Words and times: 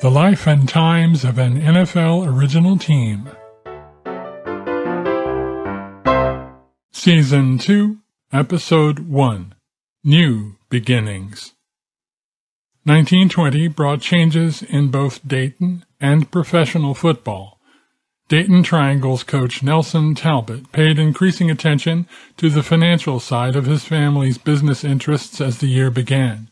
The 0.00 0.10
Life 0.10 0.46
and 0.46 0.68
Times 0.68 1.24
of 1.24 1.38
an 1.38 1.58
NFL 1.58 2.28
Original 2.28 2.76
Team. 2.76 3.30
Season 6.92 7.56
2, 7.56 7.96
Episode 8.30 8.98
1 9.08 9.54
New 10.04 10.56
Beginnings. 10.68 11.54
1920 12.84 13.68
brought 13.68 14.02
changes 14.02 14.62
in 14.62 14.90
both 14.90 15.26
Dayton 15.26 15.86
and 15.98 16.30
professional 16.30 16.92
football. 16.92 17.58
Dayton 18.28 18.64
Triangle's 18.64 19.22
coach 19.22 19.62
Nelson 19.62 20.14
Talbot 20.14 20.72
paid 20.72 20.98
increasing 20.98 21.50
attention 21.50 22.06
to 22.36 22.50
the 22.50 22.62
financial 22.62 23.18
side 23.18 23.56
of 23.56 23.64
his 23.64 23.86
family's 23.86 24.36
business 24.36 24.84
interests 24.84 25.40
as 25.40 25.56
the 25.56 25.68
year 25.68 25.90
began. 25.90 26.50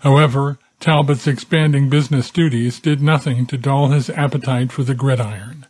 However, 0.00 0.60
Talbot's 0.80 1.26
expanding 1.26 1.90
business 1.90 2.30
duties 2.30 2.80
did 2.80 3.02
nothing 3.02 3.44
to 3.46 3.58
dull 3.58 3.88
his 3.88 4.08
appetite 4.08 4.72
for 4.72 4.82
the 4.82 4.94
gridiron. 4.94 5.66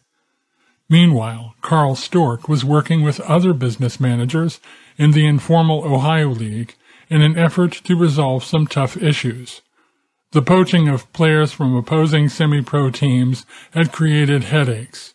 Meanwhile, 0.88 1.56
Carl 1.62 1.96
Storck 1.96 2.48
was 2.48 2.64
working 2.64 3.02
with 3.02 3.20
other 3.20 3.52
business 3.52 3.98
managers 3.98 4.60
in 4.96 5.10
the 5.10 5.26
informal 5.26 5.84
Ohio 5.84 6.28
League 6.28 6.76
in 7.08 7.22
an 7.22 7.36
effort 7.36 7.72
to 7.72 7.96
resolve 7.96 8.44
some 8.44 8.68
tough 8.68 8.96
issues. 8.96 9.62
The 10.30 10.42
poaching 10.42 10.88
of 10.88 11.12
players 11.12 11.52
from 11.52 11.74
opposing 11.74 12.28
semi-pro 12.28 12.90
teams 12.90 13.44
had 13.72 13.90
created 13.90 14.44
headaches. 14.44 15.14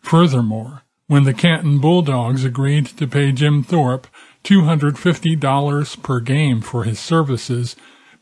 Furthermore, 0.00 0.82
when 1.08 1.24
the 1.24 1.34
Canton 1.34 1.80
Bulldogs 1.80 2.44
agreed 2.44 2.86
to 2.86 3.08
pay 3.08 3.32
Jim 3.32 3.64
Thorpe 3.64 4.06
$250 4.44 6.02
per 6.02 6.20
game 6.20 6.60
for 6.60 6.84
his 6.84 7.00
services, 7.00 7.74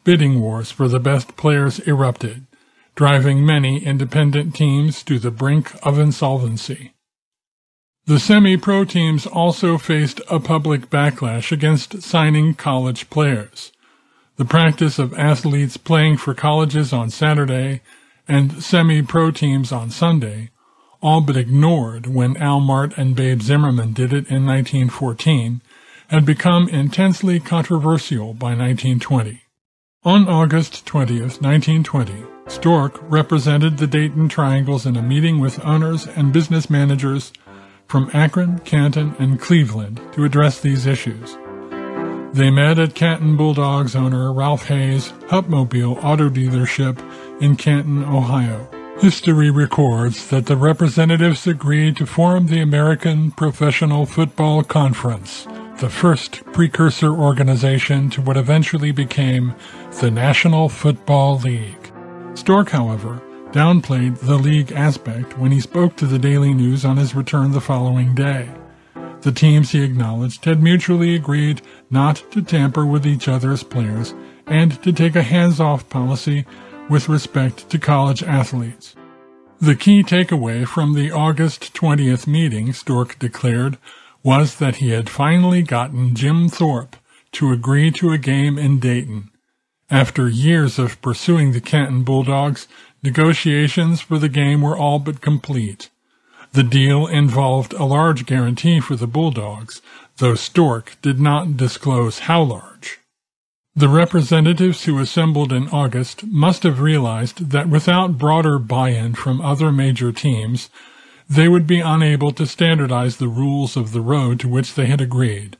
bidding 0.04 0.40
wars 0.40 0.70
for 0.70 0.88
the 0.88 1.00
best 1.00 1.36
players 1.36 1.78
erupted, 1.80 2.46
driving 2.94 3.44
many 3.44 3.84
independent 3.84 4.54
teams 4.54 5.02
to 5.04 5.18
the 5.18 5.30
brink 5.30 5.72
of 5.82 5.98
insolvency. 5.98 6.92
The 8.06 8.18
semi-pro 8.18 8.86
teams 8.86 9.26
also 9.26 9.78
faced 9.78 10.20
a 10.28 10.40
public 10.40 10.90
backlash 10.90 11.52
against 11.52 12.02
signing 12.02 12.54
college 12.54 13.08
players. 13.10 13.72
The 14.36 14.44
practice 14.44 14.98
of 14.98 15.14
athletes 15.14 15.76
playing 15.76 16.16
for 16.16 16.34
colleges 16.34 16.92
on 16.92 17.10
Saturday 17.10 17.82
and 18.26 18.62
semi-pro 18.62 19.30
teams 19.32 19.70
on 19.70 19.90
Sunday, 19.90 20.50
all 21.02 21.20
but 21.20 21.36
ignored 21.36 22.06
when 22.06 22.36
Al 22.38 22.60
Mahrt 22.60 22.96
and 22.96 23.14
Babe 23.14 23.42
Zimmerman 23.42 23.92
did 23.92 24.12
it 24.12 24.30
in 24.30 24.46
1914, 24.46 25.60
had 26.08 26.24
become 26.24 26.68
intensely 26.68 27.38
controversial 27.38 28.34
by 28.34 28.56
1920. 28.56 29.42
On 30.02 30.26
August 30.30 30.86
20, 30.86 31.20
1920, 31.20 32.24
Storck 32.48 32.98
represented 33.02 33.76
the 33.76 33.86
Dayton 33.86 34.30
Triangles 34.30 34.86
in 34.86 34.96
a 34.96 35.02
meeting 35.02 35.40
with 35.40 35.62
owners 35.62 36.06
and 36.06 36.32
business 36.32 36.70
managers 36.70 37.34
from 37.86 38.10
Akron, 38.14 38.60
Canton, 38.60 39.14
and 39.18 39.38
Cleveland 39.38 40.00
to 40.14 40.24
address 40.24 40.58
these 40.58 40.86
issues. 40.86 41.36
They 42.32 42.50
met 42.50 42.78
at 42.78 42.94
Canton 42.94 43.36
Bulldogs 43.36 43.94
owner 43.94 44.32
Ralph 44.32 44.68
Hay's 44.68 45.12
Hupmobile 45.28 46.02
auto 46.02 46.30
dealership 46.30 46.98
in 47.42 47.56
Canton, 47.56 48.02
Ohio. 48.02 48.70
History 49.00 49.50
records 49.50 50.28
that 50.30 50.46
the 50.46 50.56
representatives 50.56 51.46
agreed 51.46 51.98
to 51.98 52.06
form 52.06 52.46
the 52.46 52.62
American 52.62 53.32
Professional 53.32 54.06
Football 54.06 54.62
Conference, 54.62 55.46
the 55.80 55.90
first 55.90 56.42
precursor 56.52 57.10
organization 57.12 58.08
to 58.10 58.22
what 58.22 58.36
eventually 58.38 58.92
became 58.92 59.54
the 59.98 60.10
National 60.10 60.68
Football 60.68 61.38
League. 61.40 61.92
Storck, 62.34 62.70
however, 62.70 63.20
downplayed 63.50 64.18
the 64.20 64.36
league 64.36 64.72
aspect 64.72 65.36
when 65.36 65.50
he 65.50 65.60
spoke 65.60 65.96
to 65.96 66.06
the 66.06 66.18
Daily 66.18 66.54
News 66.54 66.84
on 66.84 66.96
his 66.96 67.14
return 67.14 67.50
the 67.50 67.60
following 67.60 68.14
day. 68.14 68.48
The 69.20 69.32
teams, 69.32 69.72
he 69.72 69.82
acknowledged, 69.82 70.46
had 70.46 70.62
mutually 70.62 71.14
agreed 71.14 71.60
not 71.90 72.22
to 72.30 72.40
tamper 72.40 72.86
with 72.86 73.06
each 73.06 73.28
other's 73.28 73.62
players 73.62 74.14
and 74.46 74.82
to 74.82 74.92
take 74.92 75.16
a 75.16 75.22
hands-off 75.22 75.88
policy 75.90 76.46
with 76.88 77.08
respect 77.08 77.68
to 77.68 77.78
college 77.78 78.22
athletes. 78.22 78.94
The 79.60 79.74
key 79.74 80.02
takeaway 80.02 80.66
from 80.66 80.94
the 80.94 81.10
August 81.10 81.74
20th 81.74 82.26
meeting, 82.26 82.72
Storck 82.72 83.18
declared, 83.18 83.76
was 84.22 84.56
that 84.56 84.76
he 84.76 84.90
had 84.90 85.10
finally 85.10 85.62
gotten 85.62 86.14
Jim 86.14 86.48
Thorpe 86.48 86.96
to 87.32 87.52
agree 87.52 87.90
to 87.90 88.12
a 88.12 88.18
game 88.18 88.56
in 88.56 88.78
Dayton. 88.78 89.30
After 89.90 90.28
years 90.28 90.78
of 90.78 91.02
pursuing 91.02 91.50
the 91.50 91.60
Canton 91.60 92.04
Bulldogs, 92.04 92.68
negotiations 93.02 94.00
for 94.00 94.20
the 94.20 94.28
game 94.28 94.62
were 94.62 94.78
all 94.78 95.00
but 95.00 95.20
complete. 95.20 95.90
The 96.52 96.62
deal 96.62 97.08
involved 97.08 97.72
a 97.72 97.84
large 97.84 98.24
guarantee 98.24 98.78
for 98.78 98.94
the 98.94 99.08
Bulldogs, 99.08 99.82
though 100.18 100.36
Storck 100.36 100.96
did 101.02 101.18
not 101.18 101.56
disclose 101.56 102.20
how 102.20 102.42
large. 102.42 102.98
The 103.74 103.88
representatives 103.88 104.84
who 104.84 104.98
assembled 104.98 105.52
in 105.52 105.68
August 105.68 106.24
must 106.24 106.62
have 106.62 106.80
realized 106.80 107.50
that 107.50 107.68
without 107.68 108.18
broader 108.18 108.58
buy-in 108.58 109.14
from 109.14 109.40
other 109.40 109.72
major 109.72 110.12
teams, 110.12 110.70
they 111.28 111.48
would 111.48 111.66
be 111.66 111.80
unable 111.80 112.30
to 112.32 112.46
standardize 112.46 113.16
the 113.16 113.28
rules 113.28 113.76
of 113.76 113.92
the 113.92 114.00
road 114.00 114.38
to 114.40 114.48
which 114.48 114.74
they 114.74 114.86
had 114.86 115.00
agreed. 115.00 115.56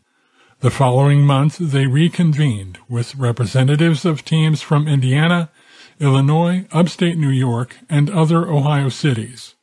The 0.60 0.70
following 0.70 1.22
month, 1.22 1.56
they 1.58 1.86
reconvened 1.86 2.78
with 2.88 3.14
representatives 3.14 4.04
of 4.04 4.24
teams 4.24 4.60
from 4.60 4.86
Indiana, 4.86 5.50
Illinois, 5.98 6.66
upstate 6.70 7.16
New 7.16 7.30
York, 7.30 7.78
and 7.88 8.10
other 8.10 8.46
Ohio 8.46 8.90
cities. 8.90 9.54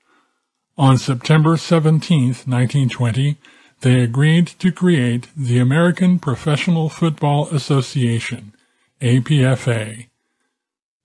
On 0.77 0.97
September 0.97 1.55
17, 1.55 2.27
1920, 2.45 3.37
they 3.81 4.01
agreed 4.01 4.47
to 4.59 4.71
create 4.71 5.27
the 5.37 5.59
American 5.59 6.17
Professional 6.17 6.89
Football 6.89 7.47
Association, 7.49 8.53
APFA, 8.99 10.07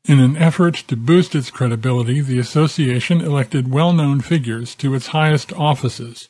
in 0.05 0.19
an 0.19 0.37
effort 0.37 0.75
to 0.89 0.97
boost 0.97 1.35
its 1.35 1.51
credibility, 1.51 2.21
the 2.21 2.39
association 2.39 3.21
elected 3.21 3.71
well-known 3.71 4.21
figures 4.21 4.75
to 4.77 4.95
its 4.95 5.09
highest 5.09 5.53
offices. 5.53 6.29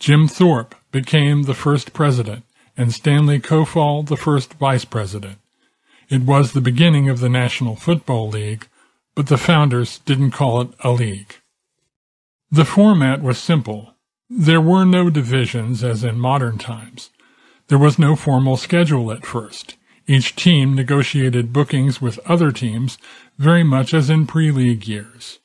Jim 0.00 0.26
Thorpe 0.26 0.74
became 0.90 1.42
the 1.42 1.54
first 1.54 1.92
president, 1.92 2.44
and 2.78 2.94
Stanley 2.94 3.40
Cofall 3.40 4.06
the 4.06 4.16
first 4.16 4.54
vice 4.54 4.86
president. 4.86 5.38
It 6.08 6.22
was 6.22 6.52
the 6.52 6.62
beginning 6.62 7.10
of 7.10 7.18
the 7.18 7.28
National 7.28 7.76
Football 7.76 8.30
League, 8.30 8.68
but 9.14 9.26
the 9.26 9.36
founders 9.36 9.98
didn't 10.06 10.30
call 10.30 10.60
it 10.62 10.70
a 10.80 10.92
league. 10.92 11.34
The 12.50 12.64
format 12.64 13.20
was 13.20 13.36
simple. 13.36 13.94
There 14.30 14.60
were 14.60 14.84
no 14.84 15.10
divisions 15.10 15.82
as 15.82 16.04
in 16.04 16.20
modern 16.20 16.56
times. 16.56 17.10
There 17.66 17.78
was 17.78 17.98
no 17.98 18.16
formal 18.16 18.56
schedule 18.56 19.12
at 19.12 19.26
first. 19.26 19.76
Each 20.06 20.34
team 20.34 20.74
negotiated 20.74 21.52
bookings 21.52 22.00
with 22.00 22.18
other 22.20 22.52
teams 22.52 22.96
very 23.36 23.64
much 23.64 23.92
as 23.92 24.08
in 24.08 24.26
pre-league 24.26 24.88
years. 24.88 25.40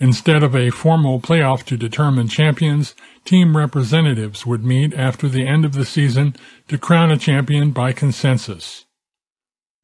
Instead 0.00 0.42
of 0.42 0.56
a 0.56 0.70
formal 0.70 1.20
playoff 1.20 1.62
to 1.64 1.76
determine 1.76 2.26
champions, 2.26 2.94
team 3.26 3.54
representatives 3.54 4.46
would 4.46 4.64
meet 4.64 4.94
after 4.94 5.28
the 5.28 5.46
end 5.46 5.66
of 5.66 5.74
the 5.74 5.84
season 5.84 6.34
to 6.68 6.78
crown 6.78 7.10
a 7.10 7.18
champion 7.18 7.70
by 7.70 7.92
consensus. 7.92 8.86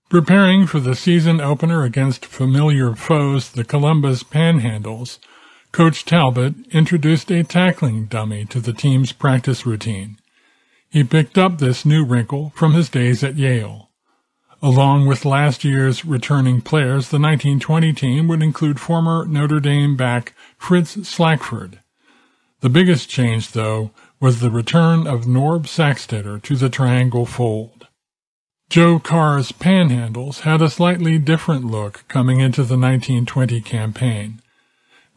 Preparing 0.08 0.66
for 0.66 0.80
the 0.80 0.94
season 0.94 1.40
opener 1.40 1.82
against 1.84 2.24
familiar 2.24 2.94
foes, 2.94 3.50
the 3.50 3.64
Columbus 3.64 4.22
Panhandles, 4.22 5.18
Coach 5.72 6.06
Talbot 6.06 6.54
introduced 6.70 7.30
a 7.30 7.42
tackling 7.42 8.06
dummy 8.06 8.46
to 8.46 8.60
the 8.60 8.72
team's 8.72 9.12
practice 9.12 9.66
routine. 9.66 10.16
He 10.88 11.04
picked 11.04 11.36
up 11.36 11.58
this 11.58 11.84
new 11.84 12.04
wrinkle 12.04 12.52
from 12.54 12.72
his 12.72 12.88
days 12.88 13.22
at 13.22 13.36
Yale. 13.36 13.85
Along 14.62 15.06
with 15.06 15.26
last 15.26 15.64
year's 15.64 16.04
returning 16.04 16.62
players, 16.62 17.10
the 17.10 17.18
1920 17.18 17.92
team 17.92 18.28
would 18.28 18.42
include 18.42 18.80
former 18.80 19.26
Notre 19.26 19.60
Dame 19.60 19.96
back 19.96 20.34
Fritz 20.56 21.06
Slackford. 21.06 21.80
The 22.60 22.70
biggest 22.70 23.10
change, 23.10 23.52
though, 23.52 23.90
was 24.18 24.40
the 24.40 24.50
return 24.50 25.06
of 25.06 25.26
Norb 25.26 25.66
Sacksteder 25.66 26.42
to 26.42 26.56
the 26.56 26.70
triangle 26.70 27.26
fold. 27.26 27.86
Joe 28.70 28.98
Carr's 28.98 29.52
panhandles 29.52 30.40
had 30.40 30.62
a 30.62 30.70
slightly 30.70 31.18
different 31.18 31.66
look 31.66 32.04
coming 32.08 32.40
into 32.40 32.62
the 32.62 32.78
1920 32.78 33.60
campaign. 33.60 34.40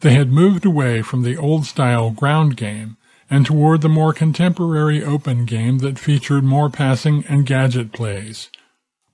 They 0.00 0.12
had 0.12 0.30
moved 0.30 0.64
away 0.66 1.02
from 1.02 1.22
the 1.22 1.36
old-style 1.36 2.10
ground 2.10 2.56
game 2.56 2.98
and 3.30 3.46
toward 3.46 3.80
the 3.80 3.88
more 3.88 4.12
contemporary 4.12 5.02
open 5.02 5.46
game 5.46 5.78
that 5.78 5.98
featured 5.98 6.44
more 6.44 6.68
passing 6.68 7.24
and 7.28 7.46
gadget 7.46 7.92
plays. 7.92 8.50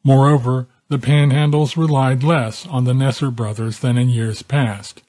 Moreover, 0.07 0.69
the 0.89 1.01
Panhandles 1.01 1.77
relied 1.77 2.23
less 2.23 2.65
on 2.65 2.85
the 2.85 2.93
Nesser 2.93 3.35
brothers 3.35 3.81
than 3.81 3.99
in 3.99 4.09
years 4.09 4.41
past. 4.43 5.03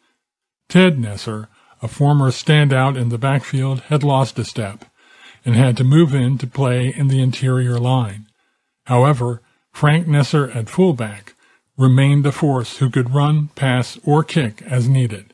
Ted 0.70 0.98
Nesser, 0.98 1.50
a 1.84 1.88
former 1.88 2.32
standout 2.32 2.98
in 2.98 3.10
the 3.10 3.20
backfield, 3.20 3.82
had 3.90 4.04
lost 4.04 4.40
a 4.40 4.44
step 4.44 4.86
and 5.46 5.56
had 5.56 5.78
to 5.78 5.84
move 5.84 6.16
in 6.16 6.40
to 6.40 6.48
play 6.48 6.92
in 6.92 7.10
the 7.10 7.22
interior 7.22 7.78
line. 7.78 8.26
However, 8.86 9.44
Frank 9.72 10.08
Nesser 10.08 10.50
at 10.56 10.68
fullback 10.68 11.36
remained 11.78 12.26
a 12.26 12.32
force 12.32 12.78
who 12.78 12.90
could 12.90 13.14
run, 13.14 13.50
pass, 13.50 14.00
or 14.04 14.24
kick 14.24 14.64
as 14.64 14.90
needed. 14.90 15.32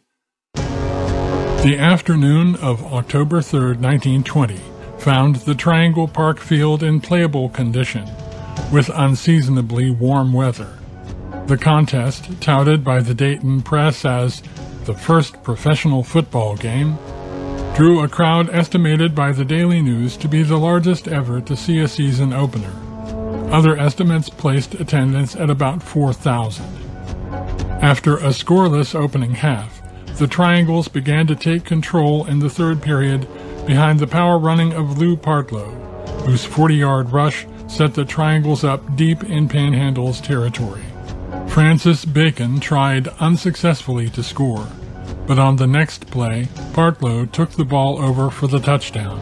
The 0.56 1.78
afternoon 1.80 2.58
of 2.58 2.84
October 2.84 3.42
3, 3.42 3.78
1920, 3.78 4.60
found 4.98 5.38
the 5.38 5.56
Triangle 5.56 6.10
Park 6.10 6.40
field 6.40 6.84
in 6.84 7.00
playable 7.00 7.48
condition, 7.48 8.10
with 8.74 8.90
unseasonably 8.96 9.92
warm 9.92 10.34
weather. 10.34 10.80
The 11.46 11.58
contest, 11.58 12.42
touted 12.42 12.84
by 12.84 13.02
the 13.02 13.14
Dayton 13.14 13.62
press 13.62 14.04
as 14.04 14.42
the 14.86 14.96
first 14.96 15.44
professional 15.44 16.04
football 16.04 16.56
game, 16.56 16.98
drew 17.76 18.02
a 18.02 18.08
crowd 18.08 18.50
estimated 18.50 19.14
by 19.14 19.32
the 19.32 19.46
Daily 19.46 19.80
News 19.80 20.18
to 20.18 20.28
be 20.28 20.42
the 20.42 20.58
largest 20.58 21.08
ever 21.08 21.40
to 21.42 21.56
see 21.56 21.80
a 21.80 21.88
season 21.88 22.34
opener. 22.34 22.74
Other 23.52 23.78
estimates 23.78 24.30
placed 24.30 24.74
attendance 24.74 25.36
at 25.36 25.52
about 25.52 25.84
4,000. 25.84 26.66
After 27.80 28.18
a 28.18 28.30
scoreless 28.30 28.96
opening 28.96 29.36
half, 29.36 29.82
the 30.18 30.28
Triangles 30.28 30.88
began 30.88 31.28
to 31.28 31.36
take 31.36 31.64
control 31.64 32.26
in 32.26 32.40
the 32.40 32.50
third 32.50 32.82
period 32.82 33.28
behind 33.68 34.00
the 34.00 34.08
power 34.08 34.40
running 34.40 34.74
of 34.74 34.98
Lou 34.98 35.16
Partlow, 35.16 35.72
whose 36.22 36.44
40-yard 36.46 37.12
rush 37.12 37.46
set 37.74 37.96
the 37.96 38.06
Triangles 38.06 38.64
up 38.64 38.96
deep 38.96 39.24
in 39.24 39.50
Panhandle's 39.50 40.22
territory. 40.22 40.84
Francis 41.48 42.06
Bacon 42.06 42.60
tried 42.60 43.08
unsuccessfully 43.20 44.10
to 44.12 44.22
score, 44.22 44.68
but 45.26 45.40
on 45.40 45.56
the 45.56 45.66
next 45.66 46.06
play, 46.12 46.44
Partlow 46.74 47.32
took 47.32 47.50
the 47.50 47.66
ball 47.66 48.00
over 48.00 48.30
for 48.30 48.46
the 48.46 48.60
touchdown, 48.60 49.20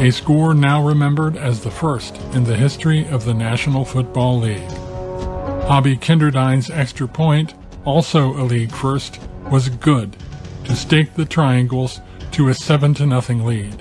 a 0.00 0.10
score 0.10 0.52
now 0.52 0.84
remembered 0.84 1.36
as 1.36 1.60
the 1.60 1.70
first 1.70 2.16
in 2.34 2.42
the 2.42 2.56
history 2.56 3.06
of 3.06 3.24
the 3.24 3.34
National 3.34 3.84
Football 3.84 4.40
League. 4.40 4.72
Hobby 5.68 5.96
Kinderdine's 5.96 6.70
extra 6.70 7.06
point, 7.06 7.54
also 7.84 8.32
a 8.32 8.42
league 8.42 8.72
first, 8.72 9.20
was 9.48 9.68
good 9.68 10.16
to 10.64 10.74
stake 10.74 11.14
the 11.14 11.24
Triangles 11.24 12.00
to 12.32 12.48
a 12.48 12.54
7 12.54 12.94
to 12.94 13.06
nothing 13.06 13.46
lead. 13.46 13.78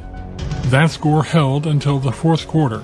That 0.66 0.92
score 0.92 1.24
held 1.24 1.66
until 1.66 1.98
the 1.98 2.12
fourth 2.12 2.48
quarter, 2.48 2.84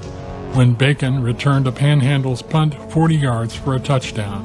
when 0.53 0.73
Bacon 0.73 1.21
returned 1.21 1.67
a 1.67 1.71
Panhandle's 1.71 2.41
punt 2.41 2.73
40 2.91 3.15
yards 3.15 3.55
for 3.55 3.75
a 3.75 3.79
touchdown. 3.79 4.43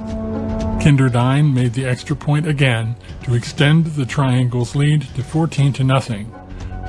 Kinderdine 0.81 1.53
made 1.53 1.73
the 1.73 1.85
extra 1.85 2.15
point 2.15 2.47
again 2.47 2.95
to 3.25 3.35
extend 3.35 3.87
the 3.87 4.07
Triangles' 4.07 4.77
lead 4.77 5.03
to 5.17 5.23
14 5.23 5.73
to 5.73 5.85
nothing, 5.85 6.27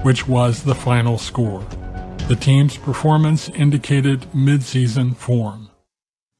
which 0.03 0.27
was 0.27 0.63
the 0.63 0.75
final 0.75 1.17
score. 1.17 1.65
The 2.27 2.35
team's 2.35 2.77
performance 2.77 3.49
indicated 3.49 4.21
midseason 4.33 5.15
form. 5.15 5.69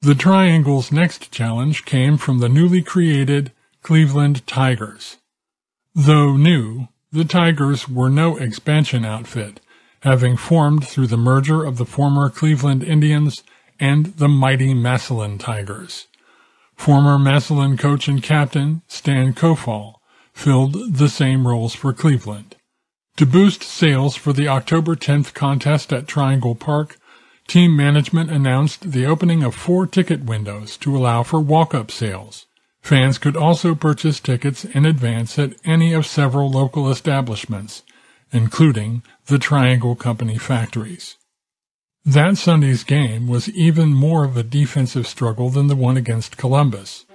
The 0.02 0.14
Triangles' 0.14 0.92
next 0.92 1.32
challenge 1.32 1.86
came 1.86 2.18
from 2.18 2.38
the 2.38 2.50
newly 2.50 2.84
created 2.84 3.52
Cleveland 3.82 4.46
Tigers. 4.46 5.18
Though 5.96 6.38
new, 6.38 6.90
the 7.12 7.26
Tigers 7.26 7.90
were 7.90 8.10
no 8.10 8.38
expansion 8.38 9.04
outfit, 9.04 9.62
having 10.08 10.38
formed 10.38 10.88
through 10.88 11.08
the 11.08 11.18
merger 11.18 11.66
of 11.66 11.78
the 11.78 11.86
former 11.86 12.30
Cleveland 12.30 12.82
Indians 12.82 13.44
and 13.78 14.06
the 14.18 14.30
mighty 14.30 14.74
Massillon 14.74 15.38
Tigers. 15.38 16.08
Former 16.78 17.20
Massillon 17.20 17.78
coach 17.78 18.08
and 18.08 18.24
captain 18.24 18.84
Stan 18.88 19.34
Cofall 19.34 19.96
filled 20.32 20.96
the 20.96 21.10
same 21.10 21.46
roles 21.46 21.76
for 21.76 21.92
Cleveland. 21.92 22.56
To 23.18 23.26
boost 23.26 23.64
sales 23.64 24.16
for 24.16 24.32
the 24.32 24.48
October 24.48 24.96
10th 24.96 25.34
contest 25.34 25.92
at 25.92 26.08
Triangle 26.08 26.56
Park, 26.56 26.98
team 27.46 27.76
management 27.76 28.32
announced 28.32 28.94
the 28.94 29.06
opening 29.06 29.44
of 29.44 29.56
four 29.56 29.86
ticket 29.86 30.24
windows 30.24 30.78
to 30.78 30.96
allow 30.96 31.22
for 31.22 31.42
walk-up 31.42 31.92
sales. 31.92 32.46
Fans 32.82 33.18
could 33.18 33.36
also 33.36 33.76
purchase 33.76 34.22
tickets 34.22 34.64
in 34.64 34.86
advance 34.86 35.38
at 35.38 35.56
any 35.66 35.92
of 35.92 36.06
several 36.06 36.50
local 36.50 36.90
establishments, 36.90 37.84
including 38.32 39.04
the 39.28 39.40
Triangle 39.40 39.96
Company 39.96 40.38
factories. 40.38 41.18
That 42.06 42.38
Sunday's 42.38 42.84
game 42.84 43.28
was 43.28 43.50
even 43.50 43.94
more 43.94 44.24
of 44.24 44.38
a 44.38 44.44
defensive 44.44 45.08
struggle 45.08 45.50
than 45.50 45.68
the 45.68 45.76
one 45.76 45.98
against 45.98 46.38
Columbus. 46.38 47.06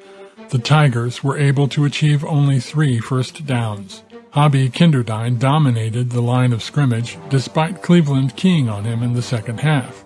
The 0.51 0.59
Tigers 0.59 1.25
were 1.25 1.39
able 1.39 1.67
to 1.69 1.87
achieve 1.87 2.25
only 2.25 2.61
three 2.61 3.01
first 3.01 3.47
downs. 3.47 4.03
Hobby 4.33 4.69
Kinderdine 4.69 5.39
dominated 5.39 6.11
the 6.11 6.21
line 6.21 6.53
of 6.53 6.63
scrimmage 6.63 7.19
despite 7.31 7.83
Cleveland 7.83 8.37
keying 8.37 8.69
on 8.69 8.85
him 8.85 9.03
in 9.03 9.15
the 9.15 9.23
second 9.23 9.61
half. 9.61 10.05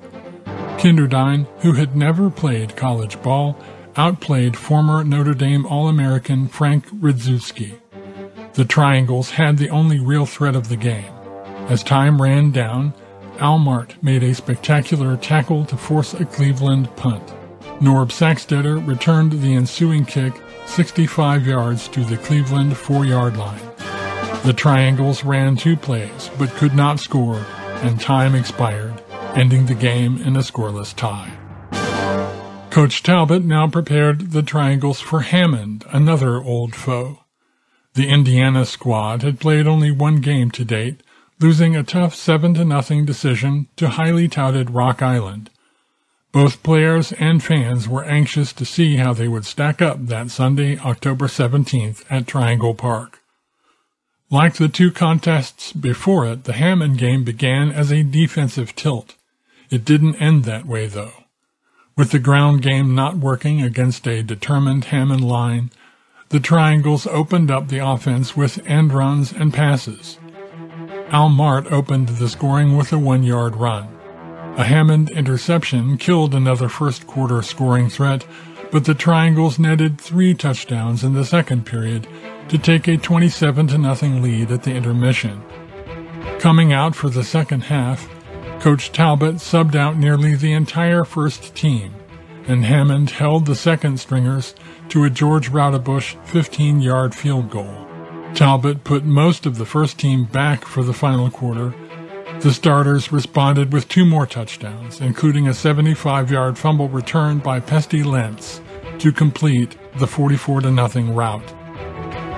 Kinderdine, 0.78 1.46
who 1.62 1.72
had 1.72 1.96
never 1.96 2.30
played 2.30 2.76
college 2.76 3.20
ball, 3.22 3.56
outplayed 3.96 4.56
former 4.56 5.02
Notre 5.02 5.34
Dame 5.34 5.66
All-American 5.66 6.48
Frank 6.48 6.86
Rydzewski. 6.90 7.80
The 8.56 8.64
Triangles 8.64 9.28
had 9.28 9.58
the 9.58 9.68
only 9.68 10.00
real 10.00 10.24
threat 10.24 10.56
of 10.56 10.70
the 10.70 10.76
game. 10.76 11.12
As 11.68 11.82
time 11.82 12.22
ran 12.22 12.52
down, 12.52 12.94
Al 13.38 13.58
Mahrt 13.58 14.02
made 14.02 14.22
a 14.22 14.34
spectacular 14.34 15.18
tackle 15.18 15.66
to 15.66 15.76
force 15.76 16.14
a 16.14 16.24
Cleveland 16.24 16.88
punt. 16.96 17.34
Norb 17.82 18.08
Sacksteder 18.08 18.78
returned 18.88 19.32
the 19.32 19.54
ensuing 19.54 20.06
kick 20.06 20.32
65 20.64 21.46
yards 21.46 21.86
to 21.88 22.02
the 22.02 22.16
Cleveland 22.16 22.74
four-yard 22.78 23.36
line. 23.36 23.60
The 24.46 24.54
Triangles 24.56 25.22
ran 25.22 25.56
two 25.56 25.76
plays 25.76 26.30
but 26.38 26.48
could 26.52 26.74
not 26.74 26.98
score, 26.98 27.44
and 27.82 28.00
time 28.00 28.34
expired, 28.34 29.02
ending 29.34 29.66
the 29.66 29.74
game 29.74 30.16
in 30.22 30.34
a 30.34 30.40
scoreless 30.40 30.96
tie. 30.96 31.30
Coach 32.70 33.02
Talbot 33.02 33.44
now 33.44 33.68
prepared 33.68 34.30
the 34.30 34.42
triangles 34.42 35.02
for 35.02 35.20
Hammond, 35.20 35.84
another 35.92 36.42
old 36.42 36.74
foe. 36.74 37.18
The 37.96 38.08
Indiana 38.08 38.66
squad 38.66 39.22
had 39.22 39.40
played 39.40 39.66
only 39.66 39.90
one 39.90 40.16
game 40.16 40.50
to 40.50 40.66
date, 40.66 41.02
losing 41.40 41.74
a 41.74 41.82
tough 41.82 42.14
7 42.14 42.52
to 42.52 42.62
nothing 42.62 43.06
decision 43.06 43.68
to 43.76 43.88
highly 43.88 44.28
touted 44.28 44.68
Rock 44.68 45.00
Island. 45.00 45.48
Both 46.30 46.62
players 46.62 47.12
and 47.12 47.42
fans 47.42 47.88
were 47.88 48.04
anxious 48.04 48.52
to 48.52 48.66
see 48.66 48.96
how 48.96 49.14
they 49.14 49.28
would 49.28 49.46
stack 49.46 49.80
up 49.80 50.08
that 50.08 50.30
Sunday, 50.30 50.78
October 50.78 51.26
17th 51.26 52.04
at 52.10 52.26
Triangle 52.26 52.74
Park. 52.74 53.22
Like 54.30 54.56
the 54.56 54.68
two 54.68 54.90
contests 54.90 55.72
before 55.72 56.26
it, 56.26 56.44
the 56.44 56.52
Hammond 56.52 56.98
game 56.98 57.24
began 57.24 57.72
as 57.72 57.90
a 57.90 58.02
defensive 58.02 58.76
tilt. 58.76 59.14
It 59.70 59.86
didn't 59.86 60.16
end 60.16 60.44
that 60.44 60.66
way, 60.66 60.86
though. 60.86 61.24
With 61.96 62.10
the 62.10 62.18
ground 62.18 62.60
game 62.60 62.94
not 62.94 63.16
working 63.16 63.62
against 63.62 64.06
a 64.06 64.22
determined 64.22 64.86
Hammond 64.86 65.24
line, 65.24 65.70
the 66.28 66.40
Triangles 66.40 67.06
opened 67.06 67.50
up 67.50 67.68
the 67.68 67.78
offense 67.78 68.36
with 68.36 68.66
end 68.66 68.92
runs 68.92 69.32
and 69.32 69.54
passes. 69.54 70.18
Al 71.10 71.28
Mahrt 71.28 71.70
opened 71.70 72.08
the 72.08 72.28
scoring 72.28 72.76
with 72.76 72.92
a 72.92 72.98
one-yard 72.98 73.54
run. 73.54 73.88
A 74.56 74.64
Hammond 74.64 75.10
interception 75.10 75.96
killed 75.98 76.34
another 76.34 76.68
first 76.68 77.06
quarter 77.06 77.42
scoring 77.42 77.88
threat, 77.88 78.26
but 78.72 78.86
the 78.86 78.94
Triangles 78.94 79.58
netted 79.58 80.00
three 80.00 80.34
touchdowns 80.34 81.04
in 81.04 81.14
the 81.14 81.24
second 81.24 81.64
period 81.64 82.08
to 82.48 82.58
take 82.58 82.88
a 82.88 82.96
27 82.96 83.68
to 83.68 83.78
nothing 83.78 84.20
lead 84.20 84.50
at 84.50 84.64
the 84.64 84.74
intermission. 84.74 85.42
Coming 86.40 86.72
out 86.72 86.96
for 86.96 87.08
the 87.08 87.22
second 87.22 87.62
half, 87.62 88.08
Coach 88.60 88.90
Talbot 88.90 89.36
subbed 89.36 89.76
out 89.76 89.96
nearly 89.96 90.34
the 90.34 90.52
entire 90.52 91.04
first 91.04 91.54
team, 91.54 91.94
and 92.48 92.64
Hammond 92.64 93.10
held 93.10 93.46
the 93.46 93.54
second 93.54 94.00
stringers 94.00 94.54
to 94.88 95.04
a 95.04 95.10
George 95.10 95.50
Roudebush 95.50 96.16
15-yard 96.26 97.14
field 97.14 97.50
goal. 97.50 97.86
Talbot 98.34 98.84
put 98.84 99.04
most 99.04 99.46
of 99.46 99.56
the 99.56 99.66
first 99.66 99.98
team 99.98 100.24
back 100.24 100.64
for 100.64 100.82
the 100.82 100.92
final 100.92 101.30
quarter. 101.30 101.74
The 102.40 102.52
starters 102.52 103.10
responded 103.10 103.72
with 103.72 103.88
two 103.88 104.04
more 104.04 104.26
touchdowns, 104.26 105.00
including 105.00 105.48
a 105.48 105.52
75-yard 105.52 106.58
fumble 106.58 106.88
return 106.88 107.38
by 107.38 107.60
Pesty 107.60 108.02
Lentz 108.02 108.60
to 108.98 109.12
complete 109.12 109.76
the 109.98 110.06
44-0 110.06 111.14
rout. 111.14 111.46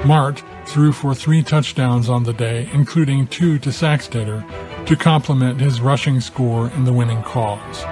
Mahrt 0.04 0.42
threw 0.66 0.92
for 0.92 1.14
three 1.14 1.42
touchdowns 1.42 2.08
on 2.08 2.22
the 2.22 2.32
day, 2.32 2.68
including 2.72 3.26
two 3.26 3.58
to 3.58 3.70
Sacksteder, 3.70 4.44
to 4.86 4.96
complement 4.96 5.60
his 5.60 5.80
rushing 5.80 6.20
score 6.20 6.68
in 6.70 6.84
the 6.84 6.92
winning 6.92 7.22
cause. 7.22 7.84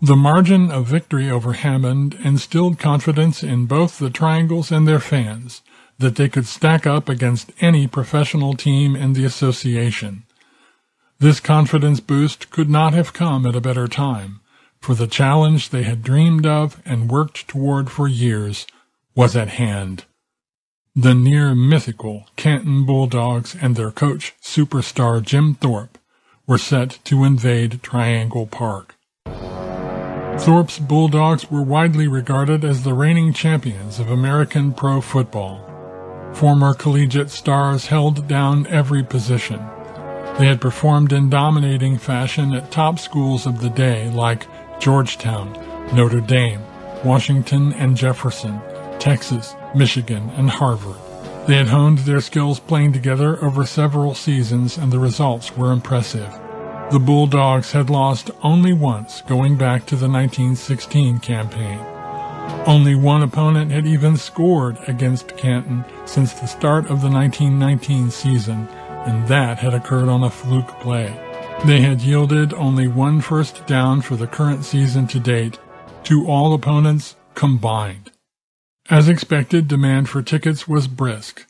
The 0.00 0.14
margin 0.14 0.70
of 0.70 0.86
victory 0.86 1.28
over 1.28 1.54
Hammond 1.54 2.14
instilled 2.22 2.78
confidence 2.78 3.42
in 3.42 3.66
both 3.66 3.98
the 3.98 4.10
Triangles 4.10 4.70
and 4.70 4.86
their 4.86 5.00
fans 5.00 5.60
that 5.98 6.14
they 6.14 6.28
could 6.28 6.46
stack 6.46 6.86
up 6.86 7.08
against 7.08 7.50
any 7.60 7.88
professional 7.88 8.54
team 8.54 8.94
in 8.94 9.14
the 9.14 9.24
association. 9.24 10.22
This 11.18 11.40
confidence 11.40 11.98
boost 11.98 12.50
could 12.50 12.70
not 12.70 12.94
have 12.94 13.12
come 13.12 13.44
at 13.44 13.56
a 13.56 13.60
better 13.60 13.88
time, 13.88 14.38
for 14.80 14.94
the 14.94 15.08
challenge 15.08 15.70
they 15.70 15.82
had 15.82 16.04
dreamed 16.04 16.46
of 16.46 16.80
and 16.84 17.10
worked 17.10 17.48
toward 17.48 17.90
for 17.90 18.06
years 18.06 18.68
was 19.16 19.34
at 19.34 19.48
hand. 19.48 20.04
The 20.94 21.14
near 21.14 21.56
mythical 21.56 22.28
Canton 22.36 22.86
Bulldogs 22.86 23.56
and 23.60 23.74
their 23.74 23.90
coach, 23.90 24.34
superstar 24.40 25.20
Jim 25.20 25.54
Thorpe, 25.54 25.98
were 26.46 26.56
set 26.56 27.00
to 27.06 27.24
invade 27.24 27.82
Triangle 27.82 28.46
Park. 28.46 28.94
Thorpe's 30.40 30.78
Bulldogs 30.78 31.50
were 31.50 31.62
widely 31.62 32.06
regarded 32.06 32.64
as 32.64 32.82
the 32.82 32.94
reigning 32.94 33.32
champions 33.32 33.98
of 33.98 34.08
American 34.08 34.72
pro 34.72 35.00
football. 35.00 35.60
Former 36.32 36.74
collegiate 36.74 37.30
stars 37.30 37.86
held 37.88 38.28
down 38.28 38.66
every 38.68 39.02
position. 39.02 39.58
They 40.38 40.46
had 40.46 40.60
performed 40.60 41.12
in 41.12 41.28
dominating 41.28 41.98
fashion 41.98 42.54
at 42.54 42.70
top 42.70 43.00
schools 43.00 43.46
of 43.46 43.60
the 43.60 43.68
day 43.68 44.08
like 44.10 44.46
Georgetown, 44.78 45.52
Notre 45.92 46.20
Dame, 46.20 46.62
Washington 47.04 47.72
and 47.72 47.96
Jefferson, 47.96 48.60
Texas, 49.00 49.56
Michigan, 49.74 50.30
and 50.36 50.48
Harvard. 50.48 50.96
They 51.48 51.56
had 51.56 51.68
honed 51.68 51.98
their 51.98 52.20
skills 52.20 52.60
playing 52.60 52.92
together 52.92 53.42
over 53.44 53.66
several 53.66 54.14
seasons 54.14 54.78
and 54.78 54.92
the 54.92 55.00
results 55.00 55.56
were 55.56 55.72
impressive. 55.72 56.32
The 56.90 56.98
Bulldogs 56.98 57.72
had 57.72 57.90
lost 57.90 58.30
only 58.42 58.72
once 58.72 59.20
going 59.20 59.58
back 59.58 59.84
to 59.86 59.94
the 59.94 60.08
1916 60.08 61.18
campaign. 61.18 61.78
Only 62.66 62.94
one 62.94 63.22
opponent 63.22 63.70
had 63.70 63.86
even 63.86 64.16
scored 64.16 64.78
against 64.86 65.36
Canton 65.36 65.84
since 66.06 66.32
the 66.32 66.46
start 66.46 66.84
of 66.84 67.02
the 67.02 67.10
1919 67.10 68.10
season, 68.10 68.68
and 69.04 69.28
that 69.28 69.58
had 69.58 69.74
occurred 69.74 70.08
on 70.08 70.24
a 70.24 70.30
fluke 70.30 70.80
play. 70.80 71.08
They 71.66 71.82
had 71.82 72.00
yielded 72.00 72.54
only 72.54 72.88
one 72.88 73.20
first 73.20 73.66
down 73.66 74.00
for 74.00 74.16
the 74.16 74.26
current 74.26 74.64
season 74.64 75.06
to 75.08 75.20
date 75.20 75.58
to 76.04 76.26
all 76.26 76.54
opponents 76.54 77.16
combined. 77.34 78.12
As 78.88 79.10
expected, 79.10 79.68
demand 79.68 80.08
for 80.08 80.22
tickets 80.22 80.66
was 80.66 80.88
brisk. 80.88 81.44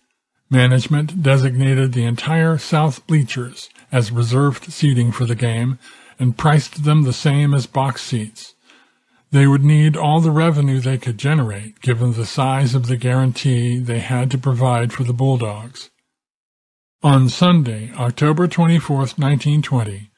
Management 0.50 1.23
designated 1.23 1.93
the 1.93 2.05
entire 2.05 2.57
south 2.57 3.07
bleachers 3.07 3.69
as 3.93 4.11
reserved 4.11 4.73
seating 4.73 5.12
for 5.12 5.26
the 5.26 5.35
game 5.35 5.78
and 6.19 6.38
priced 6.38 6.85
them 6.85 7.02
the 7.02 7.12
same 7.12 7.52
as 7.52 7.67
box 7.67 8.02
seats. 8.02 8.55
They 9.31 9.47
would 9.47 9.62
need 9.62 9.95
all 9.95 10.21
the 10.21 10.31
revenue 10.31 10.81
they 10.81 10.97
could 10.97 11.19
generate 11.19 11.81
given 11.83 12.14
the 12.14 12.25
size 12.25 12.75
of 12.75 12.87
the 12.87 12.97
guarantee 12.97 13.78
they 13.78 13.99
had 13.99 14.31
to 14.31 14.38
provide 14.38 14.93
for 14.93 15.05
the 15.05 15.12
Bulldogs. 15.12 15.90
On 17.02 17.28
Sunday, 17.28 17.93
October 17.95 18.49
24, 18.49 18.97
1920, 18.97 20.11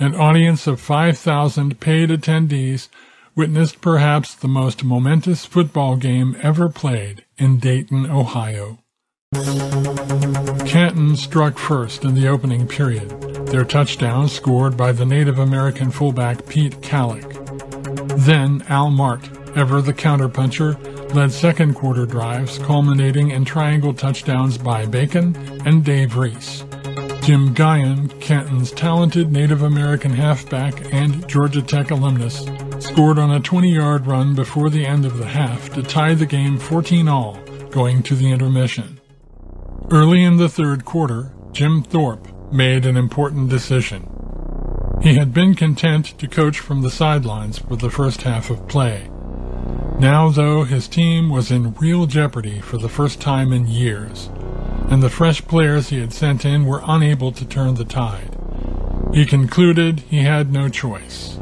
an 0.00 0.14
audience 0.16 0.66
of 0.66 0.80
5,000 0.80 1.78
paid 1.78 2.10
attendees 2.10 2.88
witnessed 3.36 3.80
perhaps 3.80 4.34
the 4.34 4.48
most 4.48 4.82
momentous 4.82 5.44
football 5.44 5.96
game 5.96 6.36
ever 6.42 6.68
played 6.68 7.24
in 7.38 7.58
Dayton, 7.58 8.10
Ohio. 8.10 8.80
Canton 10.66 11.16
struck 11.16 11.58
first 11.58 12.04
in 12.04 12.14
the 12.14 12.28
opening 12.28 12.66
period, 12.66 13.08
their 13.46 13.64
touchdown 13.64 14.28
scored 14.28 14.76
by 14.76 14.92
the 14.92 15.06
Native 15.06 15.38
American 15.38 15.90
fullback 15.90 16.46
Pete 16.46 16.80
Calac. 16.80 17.32
Then 18.18 18.62
Al 18.68 18.90
Mahrt, 18.90 19.56
ever 19.56 19.80
the 19.80 19.92
counterpuncher, 19.94 21.14
led 21.14 21.32
second 21.32 21.74
quarter 21.74 22.04
drives 22.04 22.58
culminating 22.58 23.30
in 23.30 23.44
triangle 23.44 23.94
touchdowns 23.94 24.58
by 24.58 24.84
Bacon 24.84 25.34
and 25.64 25.84
Dave 25.84 26.16
Reese. 26.16 26.64
Jim 27.22 27.54
Guyon, 27.54 28.08
Canton's 28.20 28.70
talented 28.70 29.32
Native 29.32 29.62
American 29.62 30.12
halfback 30.12 30.92
and 30.92 31.26
Georgia 31.28 31.62
Tech 31.62 31.90
alumnus, 31.90 32.44
scored 32.78 33.18
on 33.18 33.32
a 33.32 33.40
20-yard 33.40 34.06
run 34.06 34.34
before 34.34 34.70
the 34.70 34.86
end 34.86 35.04
of 35.04 35.18
the 35.18 35.26
half 35.26 35.72
to 35.74 35.82
tie 35.82 36.14
the 36.14 36.26
game 36.26 36.58
14-all, 36.58 37.38
going 37.70 38.02
to 38.02 38.14
the 38.14 38.30
intermission. 38.30 38.95
Early 39.88 40.24
in 40.24 40.36
the 40.36 40.48
third 40.48 40.84
quarter, 40.84 41.30
Jim 41.52 41.80
Thorpe 41.80 42.26
made 42.52 42.84
an 42.84 42.96
important 42.96 43.48
decision. 43.48 44.08
He 45.00 45.14
had 45.14 45.32
been 45.32 45.54
content 45.54 46.18
to 46.18 46.26
coach 46.26 46.58
from 46.58 46.82
the 46.82 46.90
sidelines 46.90 47.60
for 47.60 47.76
the 47.76 47.88
first 47.88 48.22
half 48.22 48.50
of 48.50 48.66
play. 48.66 49.08
Now, 50.00 50.28
though, 50.30 50.64
his 50.64 50.88
team 50.88 51.30
was 51.30 51.52
in 51.52 51.74
real 51.74 52.06
jeopardy 52.06 52.60
for 52.60 52.78
the 52.78 52.88
first 52.88 53.20
time 53.20 53.52
in 53.52 53.68
years, 53.68 54.28
and 54.90 55.04
the 55.04 55.08
fresh 55.08 55.46
players 55.46 55.90
he 55.90 56.00
had 56.00 56.12
sent 56.12 56.44
in 56.44 56.66
were 56.66 56.82
unable 56.84 57.30
to 57.30 57.44
turn 57.44 57.74
the 57.74 57.84
tide. 57.84 58.36
He 59.14 59.24
concluded 59.24 60.00
he 60.00 60.22
had 60.22 60.52
no 60.52 60.68
choice. 60.68 61.38